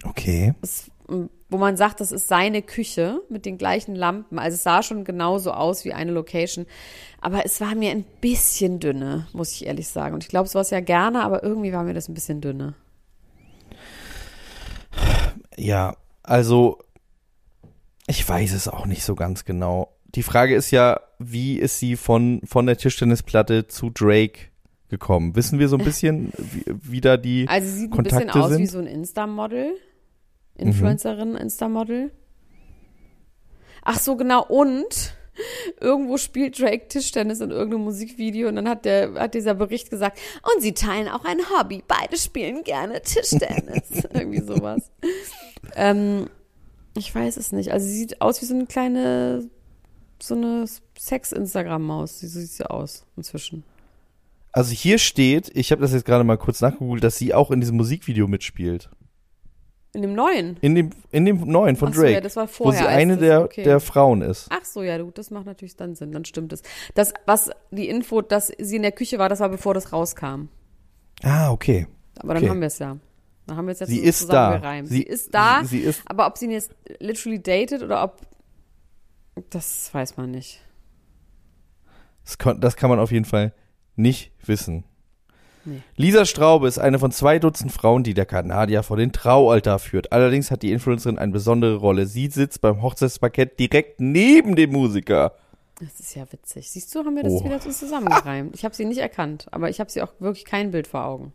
[0.04, 0.54] Okay.
[0.62, 4.38] es, m, wo man sagt, das ist seine Küche mit den gleichen Lampen.
[4.38, 6.66] Also es sah schon genauso aus wie eine Location.
[7.20, 10.14] Aber es war mir ein bisschen dünne, muss ich ehrlich sagen.
[10.14, 12.74] Und ich glaube, sowas ja gerne, aber irgendwie war mir das ein bisschen dünne.
[15.56, 16.78] Ja, also
[18.06, 19.94] ich weiß es auch nicht so ganz genau.
[20.14, 24.48] Die Frage ist ja, wie ist sie von, von der Tischtennisplatte zu Drake
[24.88, 25.34] gekommen?
[25.34, 28.42] Wissen wir so ein bisschen, wie, wie da die Also sie sieht ein Kontakte bisschen
[28.42, 28.60] aus sind?
[28.60, 29.74] wie so ein Insta-Model.
[30.58, 32.10] Influencerin, Insta-Model.
[33.82, 34.44] Ach so, genau.
[34.44, 35.14] Und
[35.80, 40.18] irgendwo spielt Drake Tischtennis in irgendeinem Musikvideo und dann hat der hat dieser Bericht gesagt,
[40.42, 41.82] und sie teilen auch ein Hobby.
[41.86, 44.04] Beide spielen gerne Tischtennis.
[44.12, 44.90] Irgendwie sowas.
[45.74, 46.28] Ähm,
[46.96, 47.72] ich weiß es nicht.
[47.72, 49.48] Also sie sieht aus wie so eine kleine,
[50.20, 50.64] so eine
[50.98, 52.20] Sex-Instagram-Maus.
[52.20, 53.64] So sieht sie aus inzwischen.
[54.52, 57.60] Also hier steht, ich habe das jetzt gerade mal kurz nachgegoogelt, dass sie auch in
[57.60, 58.90] diesem Musikvideo mitspielt.
[59.94, 60.58] In dem neuen.
[60.60, 62.14] In dem, in dem neuen von so, Drake.
[62.14, 63.62] ja, das war wo vorher, sie als eine das- der, okay.
[63.64, 64.46] der Frauen ist.
[64.50, 66.62] Ach so, ja, gut, das macht natürlich dann Sinn, dann stimmt es.
[66.94, 70.48] Das, was die Info, dass sie in der Küche war, das war bevor das rauskam.
[71.22, 71.86] Ah, okay.
[72.18, 72.50] Aber dann Okay.
[72.50, 72.98] haben wir es ja.
[73.46, 74.82] Dann haben wir es jetzt Sie ist da.
[74.84, 76.70] Sie, Sie- ist da, sie- sie ist- aber ob sie ihn jetzt
[77.00, 78.20] literally datet oder ob,
[79.50, 80.60] das weiß man nicht.
[82.24, 83.54] Das, kon- das kann man auf jeden Fall
[83.96, 84.84] nicht wissen.
[85.68, 85.82] Nee.
[85.96, 90.12] Lisa Straube ist eine von zwei Dutzend Frauen, die der Kanadier vor den Traualtar führt.
[90.12, 92.06] Allerdings hat die Influencerin eine besondere Rolle.
[92.06, 95.32] Sie sitzt beim Hochzeitsparkett direkt neben dem Musiker.
[95.80, 96.70] Das ist ja witzig.
[96.70, 97.44] Siehst du, haben wir das Oh.
[97.44, 98.54] wieder so zusammengereimt.
[98.56, 101.32] Ich habe sie nicht erkannt, aber ich habe sie auch wirklich kein Bild vor Augen.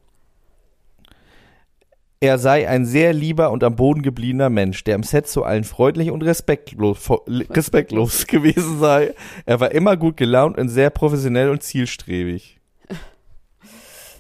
[2.20, 5.66] Er sei ein sehr lieber und am Boden gebliebener Mensch, der im Set zu allen
[5.66, 7.10] freundlich und respektlos,
[7.50, 9.14] respektlos gewesen sei.
[9.46, 12.62] Er war immer gut gelaunt und sehr professionell und zielstrebig.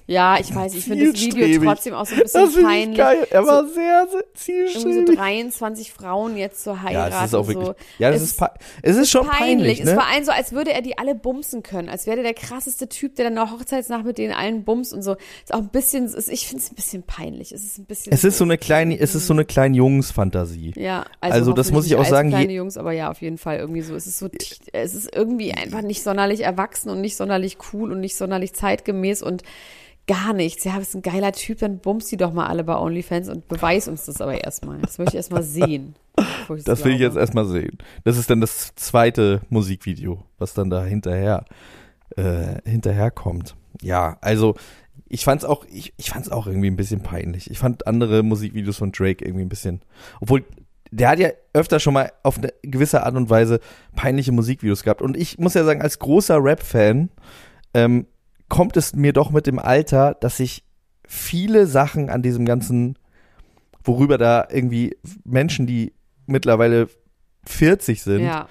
[0.06, 1.68] Ja, ich weiß, ich finde das Video Zielstrebig.
[1.70, 2.98] trotzdem auch so ein bisschen Das peinlich.
[2.98, 3.28] geil.
[3.30, 5.16] Er so, war sehr, sehr irgendwie so zielstrebig.
[5.18, 7.12] 23 Frauen jetzt zu heiraten.
[7.14, 7.68] Ja, das ist auch wirklich.
[7.68, 7.76] so.
[8.00, 8.42] Ja, das Es ist,
[8.82, 9.96] es ist schon peinlich, Es ne?
[9.96, 11.88] war ein so, als würde er die alle bumsen können.
[11.88, 15.04] Als wäre der der krasseste Typ, der dann nach Hochzeitsnacht mit denen allen bumst und
[15.04, 15.14] so.
[15.44, 17.52] Ist auch ein bisschen, ist, ich finde es ein bisschen peinlich.
[17.54, 18.12] Es ist ein bisschen.
[18.12, 20.74] Es ist so eine kleine, es ist so eine kleine Jungsfantasie.
[20.76, 23.58] ja, also das hoffentlich muss ich auch sagen, Kleine Jungs, aber ja, auf jeden Fall
[23.58, 23.96] irgendwie so.
[23.96, 24.28] Es ist so,
[24.74, 29.22] es ist irgendwie einfach nicht sonderlich erwachsen und nicht sonderlich cool und nicht sonderlich zeitgemäß
[29.24, 29.44] und
[30.08, 30.64] gar nichts.
[30.64, 33.88] Ja, bist ein geiler Typ, dann bummst die doch mal alle bei OnlyFans und beweis
[33.88, 34.80] uns das aber erstmal.
[34.80, 35.96] Das möchte ich erstmal sehen.
[36.48, 37.00] Das will ich glaube.
[37.00, 37.78] jetzt erstmal sehen.
[38.04, 41.46] Das ist dann das zweite Musikvideo, was dann da hinterher
[42.18, 43.56] äh, hinterherkommt.
[43.82, 44.56] Ja, also
[45.08, 47.50] ich fand's auch, ich, ich fand's auch irgendwie ein bisschen peinlich.
[47.50, 49.82] Ich fand andere Musikvideos von Drake irgendwie ein bisschen,
[50.20, 50.44] obwohl
[50.92, 53.60] der hat ja öfter schon mal auf eine gewisse Art und Weise
[53.96, 55.02] peinliche Musikvideos gehabt.
[55.02, 57.10] Und ich muss ja sagen, als großer Rap-Fan
[57.74, 58.06] ähm,
[58.54, 60.64] kommt es mir doch mit dem Alter, dass ich
[61.08, 63.00] viele Sachen an diesem ganzen,
[63.84, 65.94] worüber da irgendwie Menschen, die
[66.28, 66.88] mittlerweile
[67.46, 68.48] 40 sind, Ja,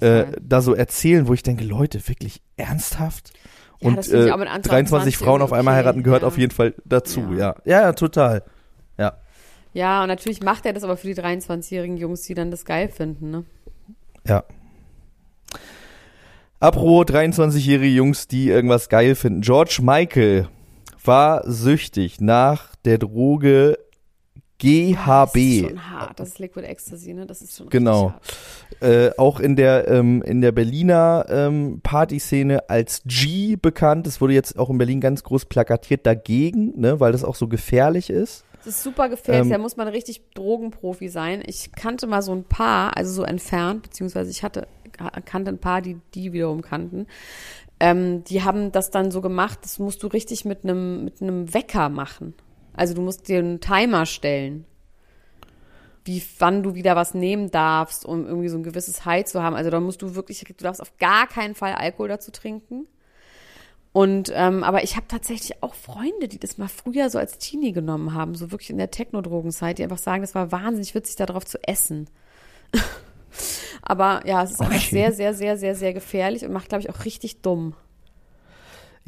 [0.00, 3.32] äh, da so erzählen, wo ich denke, Leute, wirklich ernsthaft?
[3.80, 6.28] Ja, Und äh, auch mit Anfang 23 Frauen auf einmal okay, heiraten gehört ja.
[6.28, 7.38] auf jeden Fall dazu, Ja.
[7.38, 7.56] ja.
[7.64, 8.42] Ja, ja, total.
[8.98, 9.16] Ja.
[9.72, 12.90] Ja, und natürlich macht er das aber für die 23-jährigen Jungs, die dann das geil
[12.90, 13.44] finden, ne?
[14.26, 14.44] Ja.
[16.58, 19.42] Apro 23-jährige Jungs, die irgendwas geil finden.
[19.42, 20.48] George Michael
[21.04, 23.76] war süchtig nach der Droge
[24.58, 25.68] Das ist GHB.
[25.68, 26.18] schon hart.
[26.18, 27.26] Das ist Liquid Ecstasy, ne?
[27.26, 28.14] Das ist schon Genau.
[28.80, 34.06] Äh, auch in der ähm, in der Berliner ähm, Partyszene als G bekannt.
[34.06, 37.48] Es wurde jetzt auch in Berlin ganz groß plakatiert dagegen, ne, weil das auch so
[37.48, 38.44] gefährlich ist.
[38.64, 41.42] Das ist super gefährlich, Ähm, da muss man richtig Drogenprofi sein.
[41.46, 44.66] Ich kannte mal so ein paar, also so entfernt, beziehungsweise ich hatte,
[45.24, 47.06] kannte ein paar, die die wiederum kannten.
[47.78, 51.52] Ähm, die haben das dann so gemacht, das musst du richtig mit einem mit einem
[51.52, 52.34] Wecker machen.
[52.74, 54.66] Also du musst dir einen Timer stellen,
[56.04, 59.56] wie wann du wieder was nehmen darfst, um irgendwie so ein gewisses High zu haben.
[59.56, 62.86] Also da musst du wirklich, du darfst auf gar keinen Fall Alkohol dazu trinken.
[63.92, 67.72] Und ähm, aber ich habe tatsächlich auch Freunde, die das mal früher so als Teenie
[67.72, 71.46] genommen haben, so wirklich in der Techno-Drogenzeit, die einfach sagen, das war wahnsinnig witzig, darauf
[71.46, 72.10] zu essen.
[73.82, 74.90] aber ja, es ist einfach Okay.
[74.90, 77.74] sehr, sehr, sehr, sehr, sehr gefährlich und macht, glaube ich, auch richtig dumm.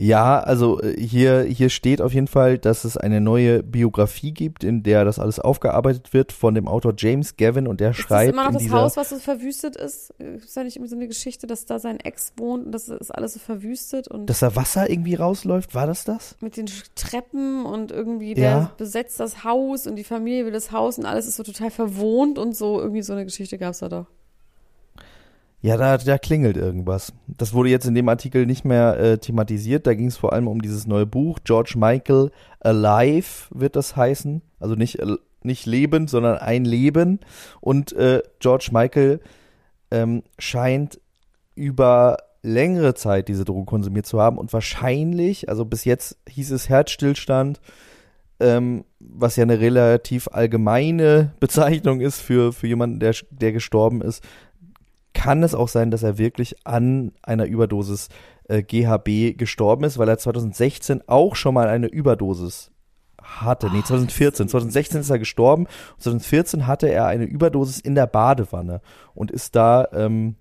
[0.01, 4.63] Ja, also äh, hier, hier steht auf jeden Fall, dass es eine neue Biografie gibt,
[4.63, 8.33] in der das alles aufgearbeitet wird von dem Autor James Gavin und der Ist schreibt
[8.33, 10.11] immer noch das Haus, was so verwüstet ist?
[10.21, 13.11] Ist da nicht immer so eine Geschichte, dass da sein Ex wohnt und das ist
[13.13, 16.37] alles so verwüstet und dass da Wasser irgendwie rausläuft, war das das?
[16.41, 18.73] mit den Treppen und irgendwie der Ja.
[18.79, 22.39] besetzt das Haus und die Familie will das Haus und alles ist so total verwohnt
[22.39, 22.79] und so.
[22.81, 24.07] Irgendwie so eine Geschichte gab's da doch.
[25.61, 27.13] Ja, da, da klingelt irgendwas.
[27.27, 29.87] Das wurde jetzt in dem Artikel nicht mehr äh, thematisiert.
[29.87, 31.41] Da ging es vor allem um dieses neue Buch.
[31.43, 34.43] George Michael Alive wird das heißen.
[34.61, 37.19] Also nicht, äh, nicht lebend, sondern ein Leben.
[37.61, 39.21] Und äh, George Michael
[39.91, 41.01] ähm, scheint
[41.57, 46.69] über längere Zeit diese Drogen konsumiert zu haben und wahrscheinlich, also bis jetzt hieß es
[46.69, 47.61] Herzstillstand,
[48.41, 54.23] ähm, was ja eine relativ allgemeine Bezeichnung ist für, für jemanden, der, der gestorben ist,
[55.19, 58.09] kann es auch sein, dass er wirklich an einer Überdosis
[58.45, 62.71] äh, GHB gestorben ist, weil er 2016 auch schon mal eine Überdosis
[63.21, 63.67] hatte.
[63.73, 64.49] Nee, 2014.
[64.49, 65.67] 2016 ist er gestorben.
[65.99, 68.81] 2014 hatte er eine Überdosis in der Badewanne
[69.17, 70.37] und ist da ähm,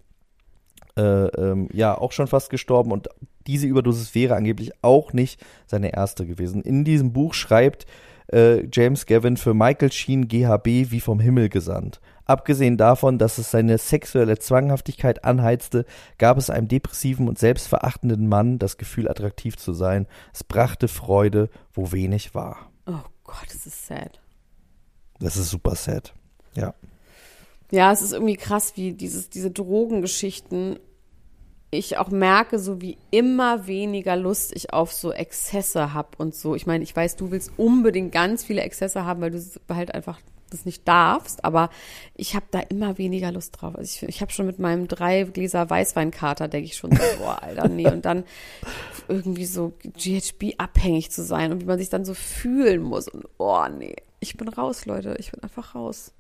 [0.95, 3.09] äh, ähm, ja auch schon fast gestorben und
[3.47, 6.61] diese Überdosis wäre angeblich auch nicht seine erste gewesen.
[6.61, 7.87] In diesem Buch schreibt
[8.31, 11.99] äh, James Gavin für Michael Sheen GHB wie vom Himmel gesandt.
[12.27, 15.85] Abgesehen davon, dass es seine sexuelle Zwanghaftigkeit anheizte,
[16.17, 20.07] gab es einem depressiven und selbstverachtenden Mann das Gefühl, attraktiv zu sein.
[20.33, 22.69] Es brachte Freude, wo wenig war.
[22.85, 24.19] Oh Gott, das ist sad.
[25.19, 26.13] Das ist super sad.
[26.53, 26.73] Ja.
[27.71, 30.79] Ja, es ist irgendwie krass, wie dieses, diese Drogengeschichten
[31.69, 36.55] ich auch merke, so wie immer weniger Lust ich auf so Exzesse hab und so.
[36.55, 40.19] Ich meine, ich weiß, du willst unbedingt ganz viele Exzesse haben, weil du halt einfach
[40.49, 41.69] das nicht darfst, aber
[42.15, 43.75] ich habe da immer weniger Lust drauf.
[43.75, 47.41] Also ich, ich habe schon mit meinem drei Gläser Weißweinkater, denke ich schon so, boah,
[47.41, 47.87] Alter, nee.
[47.87, 48.23] Und dann
[49.07, 53.07] irgendwie so GHB abhängig zu sein und wie man sich dann so fühlen muss.
[53.07, 55.15] Und oh, nee, ich bin raus, Leute.
[55.19, 56.13] Ich bin einfach raus.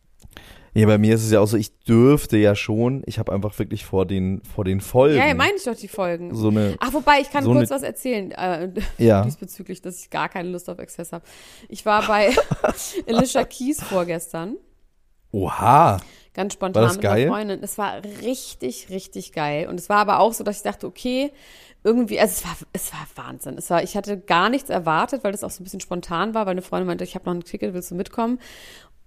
[0.73, 3.57] Ja, bei mir ist es ja auch so, ich dürfte ja schon, ich habe einfach
[3.57, 6.35] wirklich vor den, vor den Folgen Ja, ja, meine ich doch die Folgen.
[6.35, 8.69] so eine, Ach, wobei, ich kann so kurz eine- was erzählen äh,
[8.99, 11.23] ja, diesbezüglich, dass ich gar keine Lust auf Exzess habe.
[11.67, 12.29] Ich war bei
[13.07, 14.57] Alicia Keys vorgestern,
[15.31, 15.97] oha,
[16.33, 17.21] ganz spontan War das mit geil?
[17.23, 17.63] einer Freundin.
[17.63, 19.67] Es war richtig, richtig geil.
[19.67, 21.31] Und es war aber auch so, dass ich dachte, okay,
[21.83, 23.55] irgendwie, also es war, es war Wahnsinn.
[23.57, 26.45] Es war, ich hatte gar nichts erwartet, weil das auch so ein bisschen spontan war,
[26.45, 28.39] weil eine Freundin meinte, ich habe noch ein Ticket, willst du mitkommen?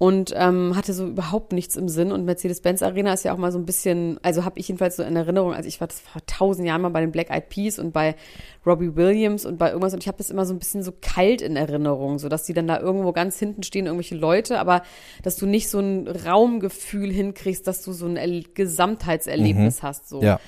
[0.03, 2.11] Und ähm, hatte so überhaupt nichts im Sinn.
[2.11, 5.03] Und Mercedes-Benz Arena ist ja auch mal so ein bisschen, also habe ich jedenfalls so
[5.03, 7.79] in Erinnerung, also ich war das vor tausend Jahren mal bei den Black Eyed Peas
[7.79, 8.17] und bei
[8.65, 11.43] Robbie Williams und bei irgendwas und ich habe das immer so ein bisschen so kalt
[11.43, 14.81] in Erinnerung, so dass die dann da irgendwo ganz hinten stehen, irgendwelche Leute, aber
[15.23, 20.09] dass du nicht so ein Raumgefühl hinkriegst, dass du so ein Gesamtheitserlebnis hast.
[20.09, 20.23] So.
[20.23, 20.41] ja.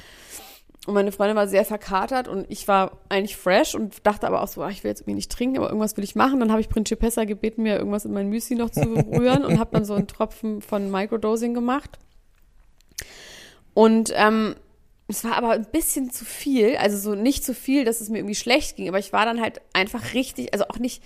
[0.87, 4.49] Und meine Freundin war sehr verkatert und ich war eigentlich fresh und dachte aber auch
[4.49, 6.41] so, ah, ich will jetzt irgendwie nicht trinken, aber irgendwas will ich machen.
[6.41, 8.80] Dann habe ich Principessa gebeten, mir irgendwas in mein Müsli noch zu
[9.16, 11.99] rühren und habe dann so einen Tropfen von Microdosing gemacht.
[13.74, 14.57] Und ähm,
[15.07, 18.18] es war aber ein bisschen zu viel, also so nicht zu viel, dass es mir
[18.18, 21.03] irgendwie schlecht ging, aber ich war dann halt einfach richtig, also auch nicht,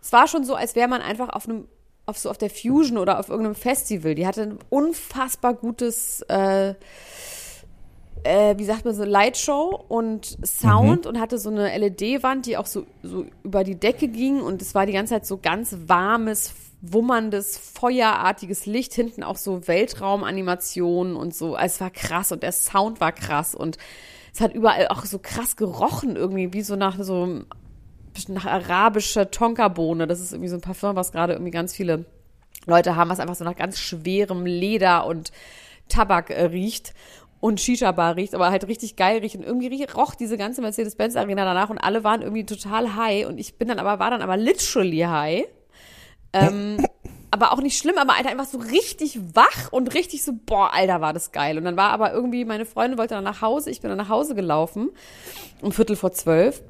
[0.00, 1.68] es war schon so, als wäre man einfach auf einem,
[2.06, 4.14] auf so auf der Fusion oder auf irgendeinem Festival.
[4.14, 6.74] Die hatte ein unfassbar gutes äh,
[8.24, 12.66] äh, wie sagt man so, Lightshow und Sound und hatte so eine LED-Wand, die auch
[12.66, 16.54] so, so über die Decke ging und es war die ganze Zeit so ganz warmes,
[16.80, 21.54] wummerndes, feuerartiges Licht, hinten auch so Weltraumanimationen und so.
[21.54, 23.78] Also es war krass und der Sound war krass und
[24.32, 27.42] es hat überall auch so krass gerochen irgendwie, wie so nach so
[28.28, 30.06] nach arabischer Tonkabohne.
[30.06, 32.04] Das ist irgendwie so ein Parfum, was gerade irgendwie ganz viele
[32.66, 35.32] Leute haben, was einfach so nach ganz schwerem Leder und
[35.88, 36.94] Tabak äh, riecht
[37.42, 39.34] und Shisha-Bar riecht, aber halt richtig geil riecht.
[39.34, 43.26] Und irgendwie roch diese ganze Mercedes-Benz-Arena danach und alle waren irgendwie total high.
[43.26, 45.44] Und ich bin dann aber, war dann aber literally high.
[46.32, 46.86] Ähm,
[47.32, 51.00] aber auch nicht schlimm, aber Alter, einfach so richtig wach und richtig so, boah, Alter,
[51.00, 51.58] war das geil.
[51.58, 54.08] Und dann war aber irgendwie, meine Freundin wollte dann nach Hause, ich bin dann nach
[54.08, 54.90] Hause gelaufen,
[55.62, 56.62] um Viertel vor zwölf.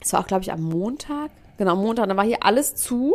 [0.00, 1.30] Das war auch, glaube ich, am Montag.
[1.58, 2.08] Genau, am Montag.
[2.08, 3.14] Dann war hier alles zu.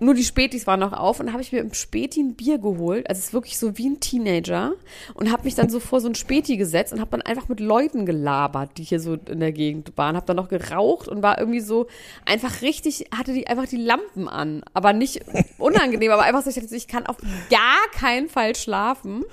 [0.00, 3.08] Nur die Spätis waren noch auf und habe ich mir im Späti ein Bier geholt.
[3.08, 4.72] Also es ist wirklich so wie ein Teenager.
[5.14, 7.60] Und habe mich dann so vor so ein Späti gesetzt und habe dann einfach mit
[7.60, 10.16] Leuten gelabert, die hier so in der Gegend waren.
[10.16, 11.86] Habe dann noch geraucht und war irgendwie so
[12.24, 14.62] einfach richtig, hatte die einfach die Lampen an.
[14.72, 15.22] Aber nicht
[15.58, 17.16] unangenehm, aber einfach so, ich ich kann auf
[17.50, 19.24] gar keinen Fall schlafen.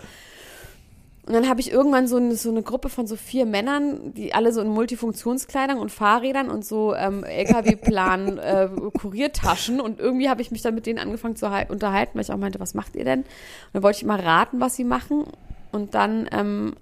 [1.26, 4.34] Und dann habe ich irgendwann so eine, so eine Gruppe von so vier Männern, die
[4.34, 8.70] alle so in Multifunktionskleidern und Fahrrädern und so ähm, LKW-Plan äh,
[9.00, 12.38] Kuriertaschen und irgendwie habe ich mich dann mit denen angefangen zu unterhalten, weil ich auch
[12.38, 13.20] meinte, was macht ihr denn?
[13.20, 13.28] Und
[13.74, 15.26] dann wollte ich mal raten, was sie machen.
[15.72, 16.76] Und dann ähm,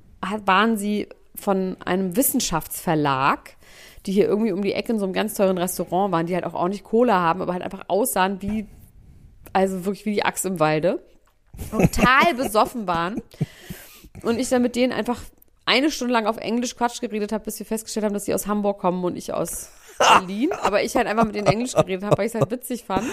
[0.45, 3.55] waren sie von einem Wissenschaftsverlag,
[4.05, 6.45] die hier irgendwie um die Ecke in so einem ganz teuren Restaurant waren, die halt
[6.45, 8.67] auch, auch nicht Cola haben, aber halt einfach aussahen wie,
[9.51, 11.03] also wirklich wie die Axt im Walde.
[11.71, 13.21] Total besoffen waren.
[14.23, 15.19] Und ich dann mit denen einfach
[15.65, 18.47] eine Stunde lang auf Englisch Quatsch geredet habe, bis wir festgestellt haben, dass sie aus
[18.47, 20.51] Hamburg kommen und ich aus Berlin.
[20.63, 23.07] Aber ich halt einfach mit denen Englisch geredet habe, weil ich es halt witzig fand.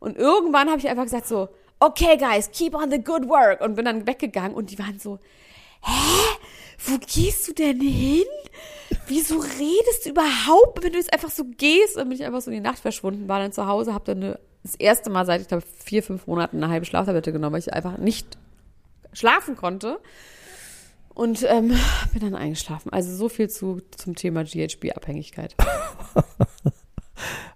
[0.00, 1.48] Und irgendwann habe ich einfach gesagt so,
[1.80, 3.60] okay guys, keep on the good work.
[3.60, 5.18] Und bin dann weggegangen und die waren so,
[5.82, 6.38] hä?
[6.86, 8.24] Wo gehst du denn hin?
[9.06, 11.96] Wieso redest du überhaupt, wenn du jetzt einfach so gehst?
[11.96, 14.22] Und bin ich einfach so in die Nacht verschwunden, war dann zu Hause, habe dann
[14.22, 17.60] eine, das erste Mal seit, ich glaube, vier, fünf Monaten eine halbe Schlaftablette genommen, weil
[17.60, 18.38] ich einfach nicht
[19.12, 19.98] schlafen konnte.
[21.14, 21.76] Und ähm,
[22.12, 22.92] bin dann eingeschlafen.
[22.92, 25.54] Also so viel zu, zum Thema GHB-Abhängigkeit.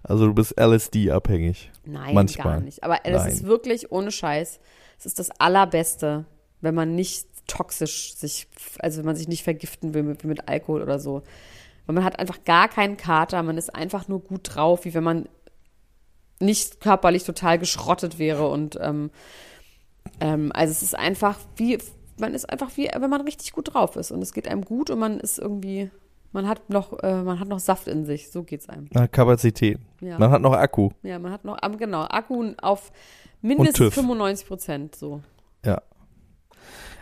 [0.03, 1.71] Also du bist LSD-abhängig.
[1.85, 2.55] Nein, Manchmal.
[2.55, 2.83] gar nicht.
[2.83, 3.31] Aber es Nein.
[3.31, 4.59] ist wirklich ohne Scheiß.
[4.99, 6.25] Es ist das Allerbeste,
[6.61, 8.47] wenn man nicht toxisch sich,
[8.79, 11.23] also wenn man sich nicht vergiften will mit, wie mit Alkohol oder so.
[11.85, 15.03] Weil man hat einfach gar keinen Kater, man ist einfach nur gut drauf, wie wenn
[15.03, 15.27] man
[16.39, 19.11] nicht körperlich total geschrottet wäre und ähm,
[20.19, 21.77] ähm, also es ist einfach wie,
[22.19, 24.89] man ist einfach wie, wenn man richtig gut drauf ist und es geht einem gut
[24.89, 25.89] und man ist irgendwie,
[26.31, 28.87] man hat noch, äh, man hat noch Saft in sich, so geht's einem.
[28.91, 29.79] Na, Kapazität.
[30.01, 30.17] Ja.
[30.19, 30.89] Man hat noch Akku.
[31.03, 32.91] Ja, man hat noch, genau, Akku auf
[33.41, 33.93] mindestens TÜV.
[33.93, 35.21] 95 Prozent, so.
[35.65, 35.81] Ja.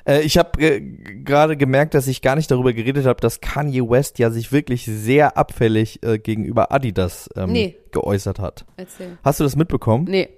[0.06, 3.88] Äh, ich habe äh, gerade gemerkt, dass ich gar nicht darüber geredet habe, dass Kanye
[3.88, 7.78] West ja sich wirklich sehr abfällig äh, gegenüber Adidas ähm, Nee.
[7.92, 8.66] geäußert hat.
[8.78, 9.18] Erzähl.
[9.24, 10.06] Hast du das mitbekommen?
[10.10, 10.30] Nee,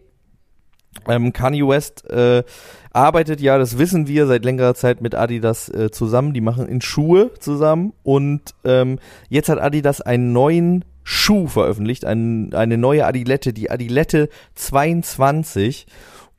[1.07, 2.43] Ähm, Kanye West äh,
[2.91, 6.33] arbeitet ja, das wissen wir, seit längerer Zeit mit Adidas äh, zusammen.
[6.33, 12.53] Die machen in Schuhe zusammen und ähm, jetzt hat Adidas einen neuen Schuh veröffentlicht, ein,
[12.53, 15.85] eine neue Adilette, die Adilette 22.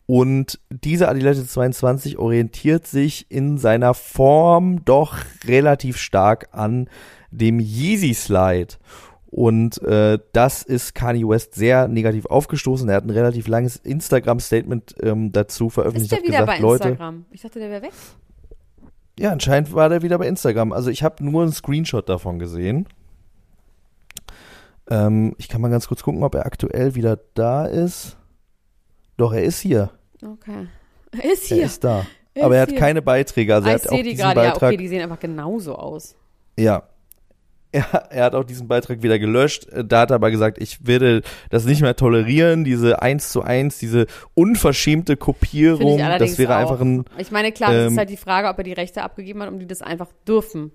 [0.07, 6.89] Und diese Adilette 22 orientiert sich in seiner Form doch relativ stark an
[7.31, 8.75] dem Yeezy Slide.
[9.37, 12.89] Und äh, das ist Kanye West sehr negativ aufgestoßen.
[12.89, 16.13] Er hat ein relativ langes Instagram-Statement ähm, dazu veröffentlicht.
[16.13, 17.25] ist der wieder gesagt, bei Leute, Instagram?
[17.33, 17.93] Ich dachte, der wäre weg.
[19.19, 20.73] ja, anscheinend war der wieder bei Instagram.
[20.73, 22.87] Also ich habe nur einen Screenshot davon gesehen.
[24.89, 28.17] Ähm, ich kann mal ganz kurz gucken, ob er aktuell wieder da ist.
[29.17, 29.91] Doch, er ist hier.
[30.25, 30.69] Okay.
[31.11, 31.67] Er ist Er hier.
[31.67, 32.07] ist da.
[32.35, 32.79] Er Aber er hat hier.
[32.79, 33.55] keine Beiträge.
[33.55, 34.41] Also Ah, er ich hat sehe die gerade.
[34.43, 34.69] Ja, Beitrag.
[34.71, 36.15] okay, die sehen einfach genauso aus.
[36.59, 36.85] Ja.
[37.93, 39.69] Er, er hat auch diesen Beitrag wieder gelöscht.
[39.69, 43.43] Äh, Da hat er aber gesagt, ich werde das nicht mehr tolerieren, diese eins zu
[43.43, 45.99] eins, diese unverschämte Kopierung.
[45.99, 46.61] Das wäre auch.
[46.61, 49.03] einfach ein, Ich meine, klar, das ähm, ist halt die Frage, ob er die Rechte
[49.03, 50.71] abgegeben hat, um die das einfach dürfen.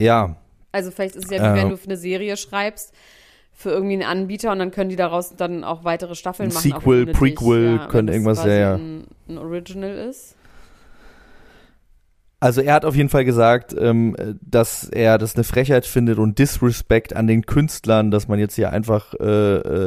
[0.00, 0.36] ja,
[0.72, 1.62] Also vielleicht ist es ja wie Äh.
[1.62, 2.92] wenn du für eine Serie schreibst
[3.54, 6.70] für irgendwie einen Anbieter und dann können die daraus dann auch weitere Staffeln Ein machen.
[6.72, 7.06] Sequel.
[7.06, 8.74] Prequel, wenn können das irgendwas, ja, ja.
[8.74, 10.36] Ein, ein Original ist.
[12.42, 16.40] Also er hat auf jeden Fall gesagt, ähm, dass er das eine Frechheit findet und
[16.40, 19.26] Disrespect an den Künstlern, dass man jetzt hier einfach äh,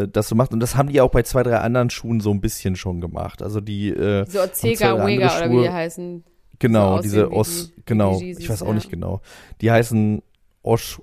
[0.03, 0.53] äh, das so macht.
[0.53, 3.41] Und das haben die auch bei zwei, drei anderen Schuhen so ein bisschen schon gemacht.
[3.41, 6.23] Also die äh, Ortega, drei Wega oder wie die heißen.
[6.59, 8.73] Genau, aussehen diese Os, die- genau, die Yeezys, ich weiß auch ja.
[8.75, 9.19] nicht genau.
[9.59, 10.21] Die heißen
[10.63, 11.01] Os,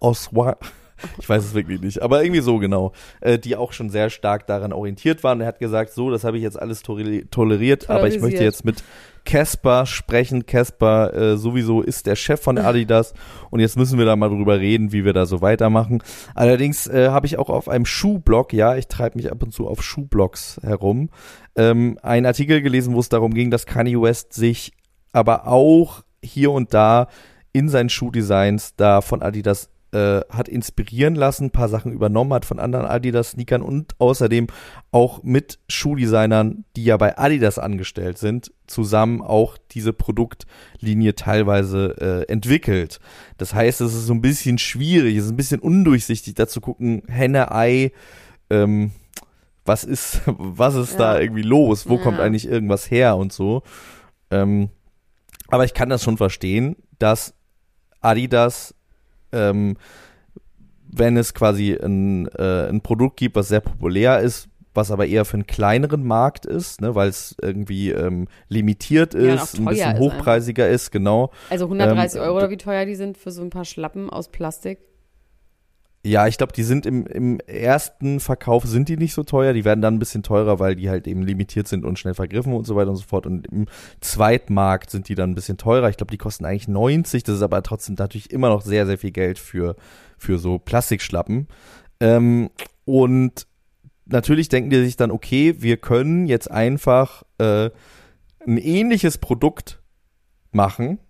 [0.00, 0.56] Oswa,
[1.18, 2.02] Ich weiß es wirklich nicht.
[2.02, 2.92] Aber irgendwie so genau.
[3.20, 5.40] Äh, die auch schon sehr stark daran orientiert waren.
[5.40, 8.82] Er hat gesagt, so, das habe ich jetzt alles toleriert, aber ich möchte jetzt mit
[9.24, 10.46] Casper sprechen.
[10.46, 13.12] Casper äh, sowieso ist der Chef von Adidas
[13.50, 16.02] und jetzt müssen wir da mal drüber reden, wie wir da so weitermachen.
[16.34, 19.68] Allerdings äh, habe ich auch auf einem Schuhblog, ja, ich treibe mich ab und zu
[19.68, 21.10] auf Schuhblogs herum,
[21.56, 24.72] ähm, einen Artikel gelesen, wo es darum ging, dass Kanye West sich
[25.12, 27.08] aber auch hier und da
[27.52, 32.44] in seinen Schuhdesigns da von Adidas äh, hat inspirieren lassen, ein paar Sachen übernommen hat
[32.44, 34.48] von anderen Adidas-Sneakern und außerdem
[34.90, 41.96] auch mit Schuhdesignern, die ja bei Adidas angestellt sind, zusammen auch diese Produktlinie teilweise
[42.28, 43.00] äh, entwickelt.
[43.38, 46.60] Das heißt, es ist so ein bisschen schwierig, es ist ein bisschen undurchsichtig, da zu
[46.60, 47.92] gucken, Henne, Ei,
[48.50, 48.92] ähm,
[49.64, 50.98] was ist, was ist ja.
[50.98, 51.88] da irgendwie los?
[51.88, 52.02] Wo ja.
[52.02, 53.62] kommt eigentlich irgendwas her und so?
[54.30, 54.70] Ähm,
[55.48, 57.34] aber ich kann das schon verstehen, dass
[58.00, 58.74] Adidas
[59.32, 59.76] ähm,
[60.90, 65.24] wenn es quasi ein, äh, ein Produkt gibt, was sehr populär ist, was aber eher
[65.24, 69.94] für einen kleineren Markt ist, ne, weil es irgendwie ähm, limitiert ist, ja, ein bisschen
[69.94, 70.74] ist hochpreisiger einfach.
[70.74, 71.30] ist, genau.
[71.50, 74.28] Also 130 ähm, Euro oder wie teuer die sind für so ein paar Schlappen aus
[74.28, 74.78] Plastik?
[76.08, 79.66] Ja, ich glaube, die sind im, im ersten Verkauf sind die nicht so teuer, die
[79.66, 82.66] werden dann ein bisschen teurer, weil die halt eben limitiert sind und schnell vergriffen und
[82.66, 83.26] so weiter und so fort.
[83.26, 83.66] Und im
[84.00, 85.90] Zweitmarkt sind die dann ein bisschen teurer.
[85.90, 88.96] Ich glaube, die kosten eigentlich 90, das ist aber trotzdem natürlich immer noch sehr, sehr
[88.96, 89.76] viel Geld für,
[90.16, 91.46] für so Plastikschlappen.
[92.00, 92.48] Ähm,
[92.86, 93.46] und
[94.06, 97.68] natürlich denken die sich dann, okay, wir können jetzt einfach äh,
[98.46, 99.82] ein ähnliches Produkt
[100.52, 101.00] machen,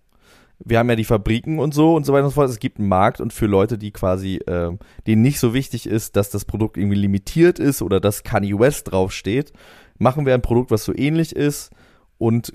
[0.59, 2.49] wir haben ja die Fabriken und so und so weiter und so fort.
[2.49, 4.71] Es gibt einen Markt und für Leute, die quasi, äh,
[5.07, 8.91] denen nicht so wichtig ist, dass das Produkt irgendwie limitiert ist oder dass Kanye West
[8.91, 9.53] draufsteht,
[9.97, 11.71] machen wir ein Produkt, was so ähnlich ist
[12.17, 12.51] und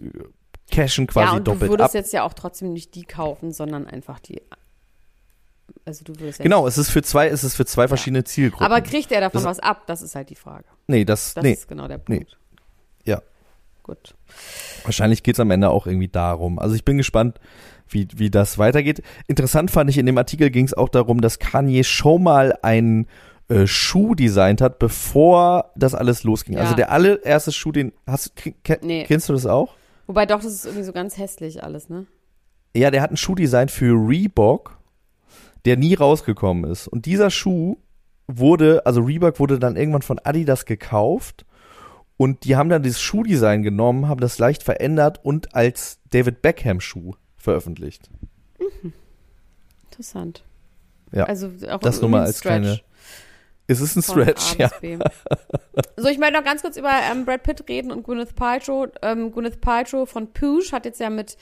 [0.71, 1.69] cashen quasi ja, und doppelt ab.
[1.69, 1.95] Du würdest ab.
[1.95, 4.43] jetzt ja auch trotzdem nicht die kaufen, sondern einfach die.
[5.87, 7.89] Also du würdest genau, es ist für zwei, es ist für zwei ja.
[7.89, 8.67] verschiedene Zielgruppen.
[8.67, 9.87] Aber kriegt er davon das, was ab?
[9.87, 10.65] Das ist halt die Frage.
[10.87, 12.11] Nee, das, das nee, ist genau der Punkt.
[12.11, 13.13] Nee.
[13.13, 13.23] Ja.
[13.83, 14.15] Gut.
[14.85, 16.59] Wahrscheinlich geht es am Ende auch irgendwie darum.
[16.59, 17.39] Also ich bin gespannt,
[17.89, 19.03] wie, wie das weitergeht.
[19.26, 23.07] Interessant fand ich, in dem Artikel ging es auch darum, dass Kanye schon mal einen
[23.49, 26.57] äh, Schuh designt hat, bevor das alles losging.
[26.57, 26.64] Also ja.
[26.64, 28.32] Also der allererste Schuh, den hast
[28.82, 29.05] nee.
[29.05, 29.74] kennst du das auch?
[30.07, 32.07] Wobei doch, das ist irgendwie so ganz hässlich alles, ne?
[32.76, 34.78] Ja, der hat einen Schuh designt für Reebok,
[35.64, 36.89] der nie rausgekommen ist.
[36.89, 37.76] Und dieser Schuh
[38.26, 41.45] wurde, also Reebok wurde dann irgendwann von Adidas gekauft
[42.16, 46.80] und die haben dann dieses Schuhdesign genommen, haben das leicht verändert und als David Beckham
[46.80, 47.14] Schuh
[47.45, 48.11] veröffentlicht.
[48.59, 48.93] Mhm.
[49.91, 50.43] Interessant.
[51.13, 51.25] Ja.
[51.25, 52.63] Also auch das nur mal als Stretch.
[52.63, 52.81] kleine.
[53.67, 54.71] Es ist ein Stretch, ja.
[55.97, 58.89] so, ich möchte noch ganz kurz über ähm, Brad Pitt reden und Gwyneth Paltrow.
[59.01, 61.39] Ähm, Gwyneth Paltrow von Poosh hat jetzt ja mit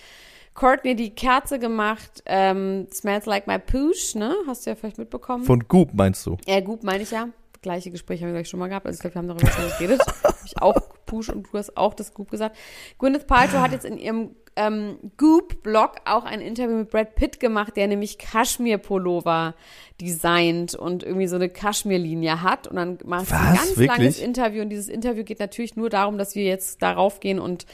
[0.54, 2.22] Courtney die Kerze gemacht.
[2.26, 4.36] Ähm, Smells Like My Poosh, ne?
[4.46, 5.44] Hast du ja vielleicht mitbekommen.
[5.44, 6.36] Von Goop meinst du?
[6.46, 7.28] Ja, Goop meine ich ja.
[7.60, 8.86] Gleiche Gespräche haben wir gleich schon mal gehabt.
[8.86, 10.00] Also ich glaube, wir haben darüber schon geredet.
[10.44, 10.76] ich auch
[11.06, 12.56] Poosh und du hast auch das Goop gesagt.
[12.98, 17.76] Gwyneth Paltrow hat jetzt in ihrem ähm, Goop-Blog auch ein Interview mit Brad Pitt gemacht,
[17.76, 19.54] der nämlich Kaschmir-Pullover
[20.00, 22.66] designt und irgendwie so eine Kaschmir-Linie hat.
[22.66, 23.88] Und dann macht sie ein ganz Wirklich?
[23.88, 24.62] langes Interview.
[24.62, 27.66] Und dieses Interview geht natürlich nur darum, dass wir jetzt darauf gehen und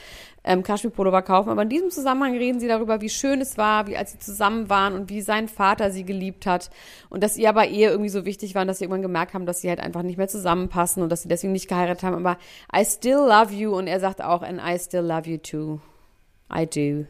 [0.43, 1.49] ähm, Kaschmir-Pullover kaufen.
[1.49, 4.69] Aber in diesem Zusammenhang reden sie darüber, wie schön es war, wie als sie zusammen
[4.69, 6.69] waren und wie sein Vater sie geliebt hat.
[7.09, 9.61] Und dass ihr aber Ehe irgendwie so wichtig war, dass sie irgendwann gemerkt haben, dass
[9.61, 12.15] sie halt einfach nicht mehr zusammenpassen und dass sie deswegen nicht geheiratet haben.
[12.25, 12.37] Aber
[12.73, 13.75] I still love you.
[13.75, 15.79] Und er sagt auch, and I still love you too.
[16.53, 17.07] I do.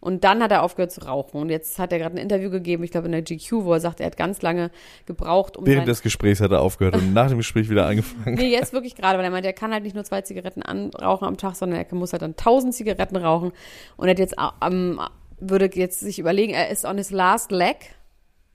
[0.00, 1.40] Und dann hat er aufgehört zu rauchen.
[1.40, 3.80] Und jetzt hat er gerade ein Interview gegeben, ich glaube in der GQ, wo er
[3.80, 4.70] sagt, er hat ganz lange
[5.06, 5.66] gebraucht, um.
[5.66, 8.36] Während des Gesprächs hat er aufgehört und nach dem Gespräch wieder angefangen.
[8.36, 11.26] Nee, jetzt wirklich gerade, weil er meint, er kann halt nicht nur zwei Zigaretten anrauchen
[11.26, 13.52] am Tag, sondern er muss halt dann tausend Zigaretten rauchen.
[13.96, 15.00] Und er hat jetzt, ähm,
[15.38, 17.76] würde jetzt sich überlegen, er ist on his last leg.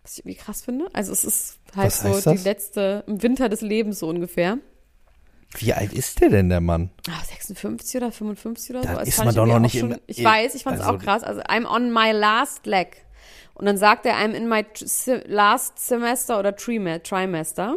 [0.04, 0.88] Was ich irgendwie krass finde.
[0.94, 4.58] Also es ist halt so die letzte, im Winter des Lebens so ungefähr.
[5.56, 6.92] Wie alt ist der denn, der Mann?
[7.10, 9.00] Ach, 56 oder 55 oder da so.
[9.00, 11.02] Das ist man doch noch nicht schon, in, Ich weiß, ich fand es also, auch
[11.02, 11.24] krass.
[11.24, 13.06] Also, I'm on my last leg.
[13.54, 14.66] Und dann sagt er, I'm in my
[15.26, 17.76] last semester oder trimester.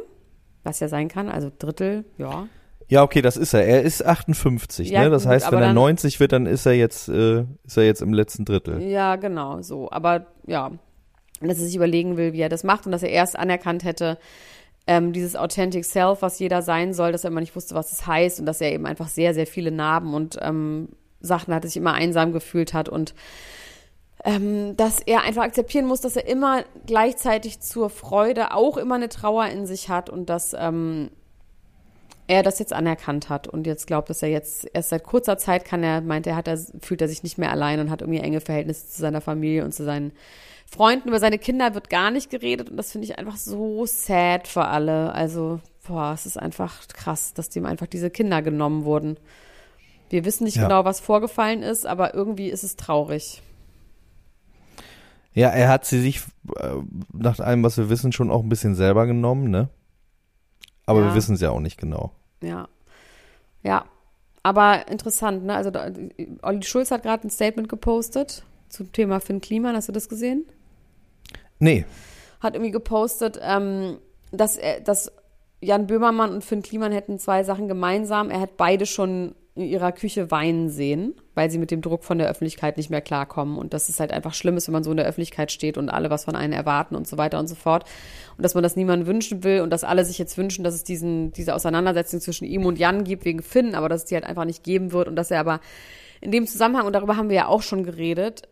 [0.63, 2.49] Was ja sein kann, also Drittel, ja.
[2.89, 3.65] Ja, okay, das ist er.
[3.65, 5.11] Er ist 58, ja, ne?
[5.11, 8.03] Das gut, heißt, wenn er 90 wird, dann ist er jetzt, äh, ist er jetzt
[8.03, 8.83] im letzten Drittel.
[8.83, 9.91] Ja, genau, so.
[9.91, 10.73] Aber ja,
[11.41, 14.19] dass er sich überlegen will, wie er das macht und dass er erst anerkannt hätte,
[14.87, 18.07] ähm, dieses Authentic Self, was jeder sein soll, dass er immer nicht wusste, was es
[18.07, 20.89] heißt und dass er eben einfach sehr, sehr viele Narben und ähm,
[21.21, 23.15] Sachen hatte, sich immer einsam gefühlt hat und
[24.25, 29.09] ähm, dass er einfach akzeptieren muss, dass er immer gleichzeitig zur Freude auch immer eine
[29.09, 31.11] Trauer in sich hat und dass ähm,
[32.31, 35.65] er das jetzt anerkannt hat und jetzt glaubt, dass er jetzt erst seit kurzer Zeit
[35.65, 38.21] kann er, meint er, hat er, fühlt er sich nicht mehr allein und hat irgendwie
[38.21, 40.13] enge Verhältnisse zu seiner Familie und zu seinen
[40.67, 41.09] Freunden.
[41.09, 44.67] Über seine Kinder wird gar nicht geredet und das finde ich einfach so sad für
[44.67, 45.13] alle.
[45.13, 49.17] Also, boah, es ist einfach krass, dass dem einfach diese Kinder genommen wurden.
[50.09, 50.63] Wir wissen nicht Ja.
[50.65, 53.43] genau, was vorgefallen ist, aber irgendwie ist es traurig.
[55.33, 56.21] Ja, er hat sie sich,
[56.57, 56.75] äh,
[57.13, 59.69] nach allem, was wir wissen, schon auch ein bisschen selber genommen, ne?
[60.87, 61.07] Aber Ja.
[61.09, 62.11] wir wissen es ja auch nicht genau.
[62.43, 62.69] Ja.
[63.63, 63.85] Ja.
[64.43, 65.55] Aber interessant, ne?
[65.55, 65.91] Also, da,
[66.43, 69.77] Olli Schulz hat gerade ein Statement gepostet zum Thema Finn Kliman.
[69.77, 70.47] Hast du das gesehen?
[71.59, 71.85] Nee,
[72.41, 73.99] Hat irgendwie gepostet, ähm,
[74.33, 75.13] dass, dass
[75.61, 78.31] Jan Böhmermann und Finn Kliman hätten zwei Sachen gemeinsam.
[78.31, 82.19] Er hat beide schon in ihrer Küche weinen sehen, weil sie mit dem Druck von
[82.19, 83.59] der Öffentlichkeit nicht mehr klarkommen.
[83.59, 85.89] Und dass es halt einfach schlimm ist, wenn man so in der Öffentlichkeit steht und
[85.89, 87.85] alle was von einem erwarten und so weiter und so fort.
[88.37, 90.85] Und dass man das niemandem wünschen will und dass alle sich jetzt wünschen, dass es
[90.85, 94.25] diesen, diese Auseinandersetzung zwischen ihm und Jan gibt wegen Finn, aber dass es die halt
[94.25, 95.61] einfach nicht geben wird und dass er aber
[96.21, 98.43] in dem Zusammenhang, und darüber haben wir ja auch schon geredet,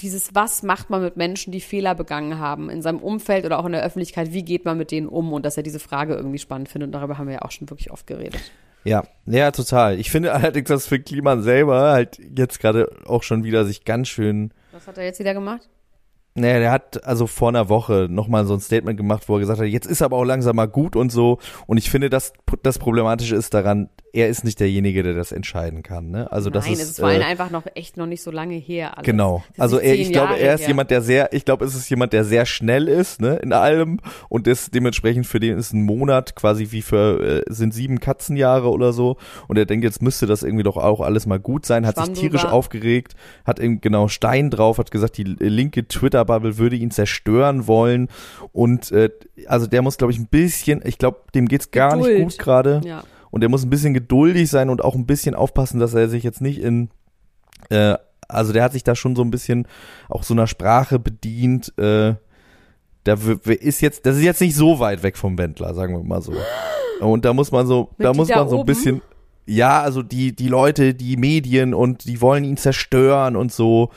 [0.00, 3.66] dieses, was macht man mit Menschen, die Fehler begangen haben, in seinem Umfeld oder auch
[3.66, 6.38] in der Öffentlichkeit, wie geht man mit denen um und dass er diese Frage irgendwie
[6.38, 8.40] spannend findet und darüber haben wir ja auch schon wirklich oft geredet.
[8.84, 9.98] Ja, ja, total.
[9.98, 14.08] Ich finde allerdings, dass für Kliman selber halt jetzt gerade auch schon wieder sich ganz
[14.08, 15.68] schön Was hat er jetzt wieder gemacht?
[16.34, 19.60] Naja, der hat also vor einer Woche nochmal so ein Statement gemacht, wo er gesagt
[19.60, 21.38] hat, jetzt ist aber auch langsam mal gut und so.
[21.66, 25.82] Und ich finde, das, das Problematische ist daran, er ist nicht derjenige, der das entscheiden
[25.82, 26.10] kann.
[26.10, 26.30] Ne?
[26.30, 28.30] Also das Nein, ist, es ist vor allem äh, einfach noch echt noch nicht so
[28.30, 28.96] lange her.
[28.98, 29.06] Alles.
[29.06, 29.42] Genau.
[29.48, 30.68] Das ist Also nicht er, ich glaube, er ist her.
[30.68, 34.00] jemand, der sehr, ich glaube, es ist jemand, der sehr schnell ist, ne, in allem
[34.28, 38.68] und das dementsprechend für den ist ein Monat quasi wie für äh, sind sieben Katzenjahre
[38.70, 39.16] oder so
[39.48, 42.06] und er denkt, jetzt müsste das irgendwie doch auch alles mal gut sein, hat Schwamm
[42.06, 42.52] sich tierisch drüber.
[42.52, 43.14] aufgeregt,
[43.46, 48.08] hat eben genau Stein drauf, hat gesagt, die linke Twitter Bubble würde ihn zerstören wollen
[48.52, 49.08] und äh,
[49.46, 52.22] also der muss glaube ich ein bisschen, ich glaube, dem geht's gar nicht Geduld.
[52.24, 52.80] gut gerade.
[52.84, 53.04] Ja.
[53.32, 56.22] Und er muss ein bisschen geduldig sein und auch ein bisschen aufpassen, dass er sich
[56.22, 56.90] jetzt nicht in,
[57.70, 57.96] äh,
[58.28, 59.66] also der hat sich da schon so ein bisschen
[60.08, 62.14] auch so einer Sprache bedient, äh,
[63.04, 66.22] da ist jetzt, das ist jetzt nicht so weit weg vom Wendler, sagen wir mal
[66.22, 66.34] so.
[67.00, 69.02] Und da muss man so, Mit da muss da man so ein bisschen,
[69.44, 73.90] ja, also die, die Leute, die Medien und die wollen ihn zerstören und so.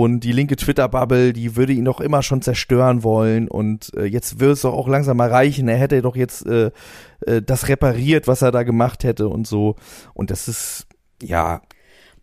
[0.00, 3.48] Und die linke Twitter-Bubble, die würde ihn doch immer schon zerstören wollen.
[3.48, 5.66] Und äh, jetzt wird es doch auch langsam mal reichen.
[5.66, 6.70] Er hätte doch jetzt äh,
[7.26, 9.74] äh, das repariert, was er da gemacht hätte und so.
[10.14, 10.86] Und das ist,
[11.20, 11.62] ja,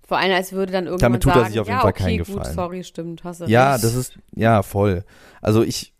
[0.07, 1.89] Vor allem, als würde dann irgendwann Damit tut er sagen, sich auf jeden ja, Fall
[1.91, 2.55] okay, keinen gut, Gefallen.
[2.55, 3.83] sorry, stimmt, hast du ja, recht.
[3.83, 5.03] das ist, ja, voll.
[5.41, 5.93] Also ich,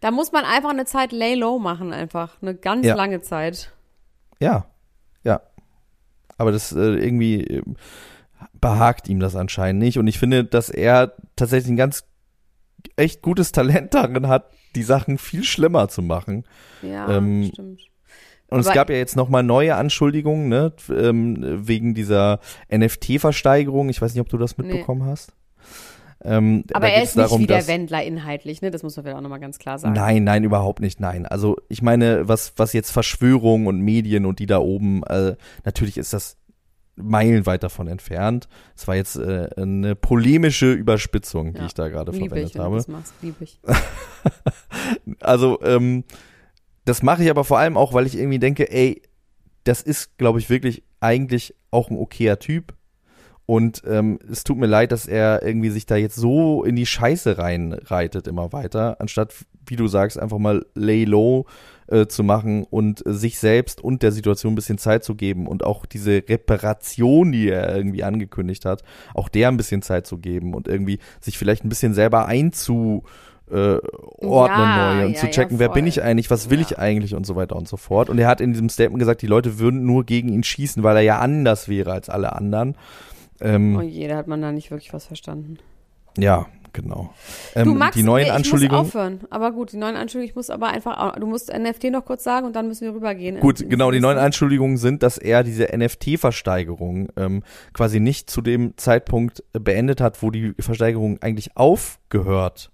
[0.00, 2.40] Da muss man einfach eine Zeit lay low machen, einfach.
[2.40, 2.94] Eine ganz Ja.
[2.94, 3.70] lange Zeit.
[4.40, 4.64] ja,
[5.24, 5.42] ja.
[6.38, 7.62] Aber das äh, irgendwie äh,
[8.60, 9.98] behagt ihm das anscheinend nicht.
[9.98, 12.04] Und ich finde, dass er tatsächlich ein ganz
[12.96, 16.44] echt gutes Talent darin hat, die Sachen viel schlimmer zu machen.
[16.82, 17.80] Ja, Ähm, stimmt.
[18.48, 22.38] Und es Aber- gab ja jetzt nochmal neue Anschuldigungen, ne, ähm, wegen dieser
[22.70, 23.88] NFT-Versteigerung.
[23.88, 24.64] Ich weiß nicht, ob du das Nee.
[24.68, 25.32] mitbekommen hast.
[26.24, 28.70] Ähm, Aber er ist nicht darum, wie der dass- Wendler inhaltlich, ne?
[28.70, 29.94] Das muss man vielleicht auch nochmal ganz klar sagen.
[29.94, 31.26] Nein, nein, überhaupt nicht, nein.
[31.26, 35.98] Also ich meine, was, was jetzt Verschwörung und Medien und die da oben, äh, natürlich
[35.98, 36.36] ist das
[36.96, 38.48] meilenweit davon entfernt.
[38.74, 42.60] Es war jetzt äh, eine polemische Überspitzung, die Ja, ich da gerade verwendet ich, wenn
[42.60, 42.76] du habe.
[42.76, 43.60] das machst, lieb ich.
[45.20, 46.04] Also, ähm,
[46.84, 49.02] das mache ich aber vor allem auch, weil ich irgendwie denke, ey,
[49.64, 52.74] das ist, glaube ich, wirklich eigentlich auch ein okayer Typ.
[53.46, 56.86] Und ähm, es tut mir leid, dass er irgendwie sich da jetzt so in die
[56.86, 59.34] Scheiße reinreitet immer weiter, anstatt,
[59.66, 61.46] wie du sagst, einfach mal lay low
[61.88, 65.46] äh, zu machen und äh, sich selbst und der Situation ein bisschen Zeit zu geben
[65.46, 68.82] und auch diese Reparation, die er irgendwie angekündigt hat,
[69.14, 73.04] auch der ein bisschen Zeit zu geben und irgendwie sich vielleicht ein bisschen selber einzu
[73.48, 73.76] äh,
[74.18, 76.66] ordnen Ja, neu und ja, zu ja, checken, wer bin ich eigentlich, was will Ja.
[76.68, 78.10] ich eigentlich und so weiter und so fort.
[78.10, 80.96] Und er hat in diesem Statement gesagt, die Leute würden nur gegen ihn schießen, weil
[80.96, 82.74] er ja anders wäre als alle anderen.
[83.40, 85.58] Ähm, Oh je, da hat man da nicht wirklich was verstanden.
[86.18, 86.46] Ja,
[86.76, 87.10] genau.
[87.54, 88.80] Du Ähm, Max, die neuen ich muss Anschuldigungen.
[88.86, 89.20] aufhören.
[89.30, 92.46] Aber gut, die neuen Anschuldigungen, ich muss aber einfach, du musst NFT noch kurz sagen
[92.46, 93.40] und dann müssen wir rübergehen.
[93.40, 94.18] Gut, in- genau, die neuen.
[94.18, 100.30] Anschuldigungen sind, dass er diese NFT-Versteigerung ähm, quasi nicht zu dem Zeitpunkt beendet hat, wo
[100.30, 102.70] die Versteigerung eigentlich aufgehört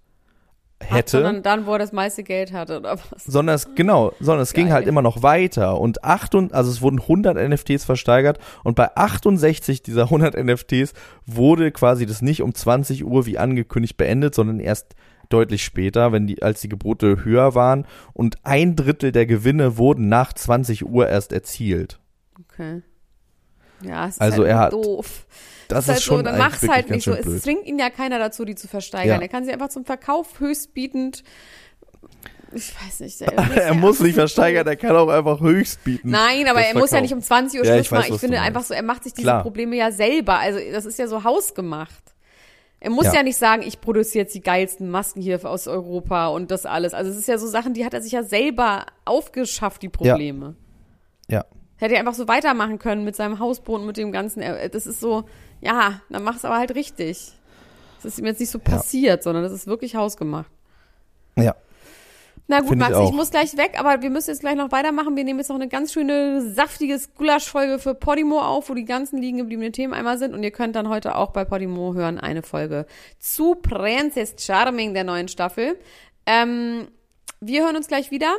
[0.82, 1.22] Hätte.
[1.22, 3.24] sondern dann, wo er das meiste Geld hatte, oder was?
[3.24, 4.74] sondern es genau, sondern es ging Geil.
[4.74, 8.94] halt immer noch weiter und acht und, also es wurden 100 NFTs versteigert und bei
[8.94, 10.92] 68 dieser 100 NFTs
[11.26, 14.94] wurde quasi das nicht um 20 Uhr wie angekündigt beendet, sondern erst
[15.28, 20.08] deutlich später, wenn die als die Gebote höher waren und ein Drittel der Gewinne wurden
[20.08, 22.00] nach 20 Uhr erst erzielt.
[22.38, 22.82] Okay.
[23.84, 25.26] Ja, es ist Also halt er hat doof.
[25.68, 27.12] Das halt ist schon so, dann mach's halt nicht so.
[27.12, 27.42] schön Es blöd.
[27.42, 29.16] zwingt ihn ja keiner dazu, die zu versteigern.
[29.16, 29.22] Ja.
[29.22, 31.22] Er kann sie einfach zum Verkauf höchstbietend
[32.52, 33.20] Ich weiß nicht.
[33.56, 36.10] er muss nicht versteigern, er kann auch einfach höchst bieten.
[36.10, 38.14] Nein, aber er muss ja nicht um 20 Uhr Ja, Schluss ich weiß, machen.
[38.14, 39.42] Ich finde einfach so, er macht sich diese Klar.
[39.42, 40.38] Probleme ja selber.
[40.38, 42.02] Also das ist ja so hausgemacht.
[42.80, 43.14] Er muss ja.
[43.14, 43.22] Ja.
[43.22, 46.94] nicht sagen, ich produziere jetzt die geilsten Masken hier aus Europa und das alles.
[46.94, 50.56] Also es ist ja so Sachen, die hat er sich ja selber aufgeschafft, die Probleme.
[51.28, 51.44] Ja.
[51.82, 54.40] Hätte er einfach so weitermachen können mit seinem Hausboot und mit dem Ganzen.
[54.70, 55.24] Das ist so,
[55.60, 57.32] ja, dann mach's aber halt richtig.
[57.96, 60.48] Das ist ihm jetzt nicht so passiert, sondern das ist wirklich hausgemacht.
[61.36, 61.56] Ja.
[62.46, 63.12] Na gut, Find ich Max, ich, auch.
[63.12, 65.16] muss gleich weg, aber wir müssen jetzt gleich noch weitermachen.
[65.16, 69.18] Wir nehmen jetzt noch eine ganz schöne, saftige Gulasch-Folge für Podimo auf, wo die ganzen
[69.18, 70.34] liegen gebliebenen Themen einmal sind.
[70.34, 72.86] Und ihr könnt dann heute auch bei Podimo hören eine Folge
[73.18, 75.76] zu Princess Charming der neuen Staffel.
[76.26, 76.86] Ähm,
[77.40, 78.32] wir hören uns gleich wieder.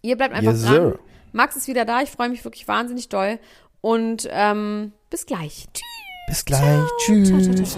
[0.00, 0.72] Ihr bleibt einfach Yes, dran.
[0.74, 0.98] sir.
[1.36, 2.00] Max ist wieder da.
[2.00, 3.38] Ich freue mich wirklich wahnsinnig doll.
[3.82, 5.66] Und ähm, bis gleich.
[5.72, 5.82] Tschüss.
[6.28, 6.88] Bis gleich.
[6.98, 7.76] Tschüss.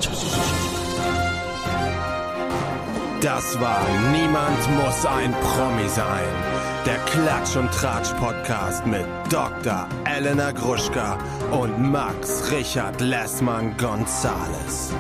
[3.21, 6.25] Das war Niemand muss ein Promi sein.
[6.87, 9.89] Der Klatsch und Tratsch Podcast mit Dr.
[10.05, 11.19] Elena Gruschka
[11.51, 14.93] und Max Richard Lessmann Gonzales.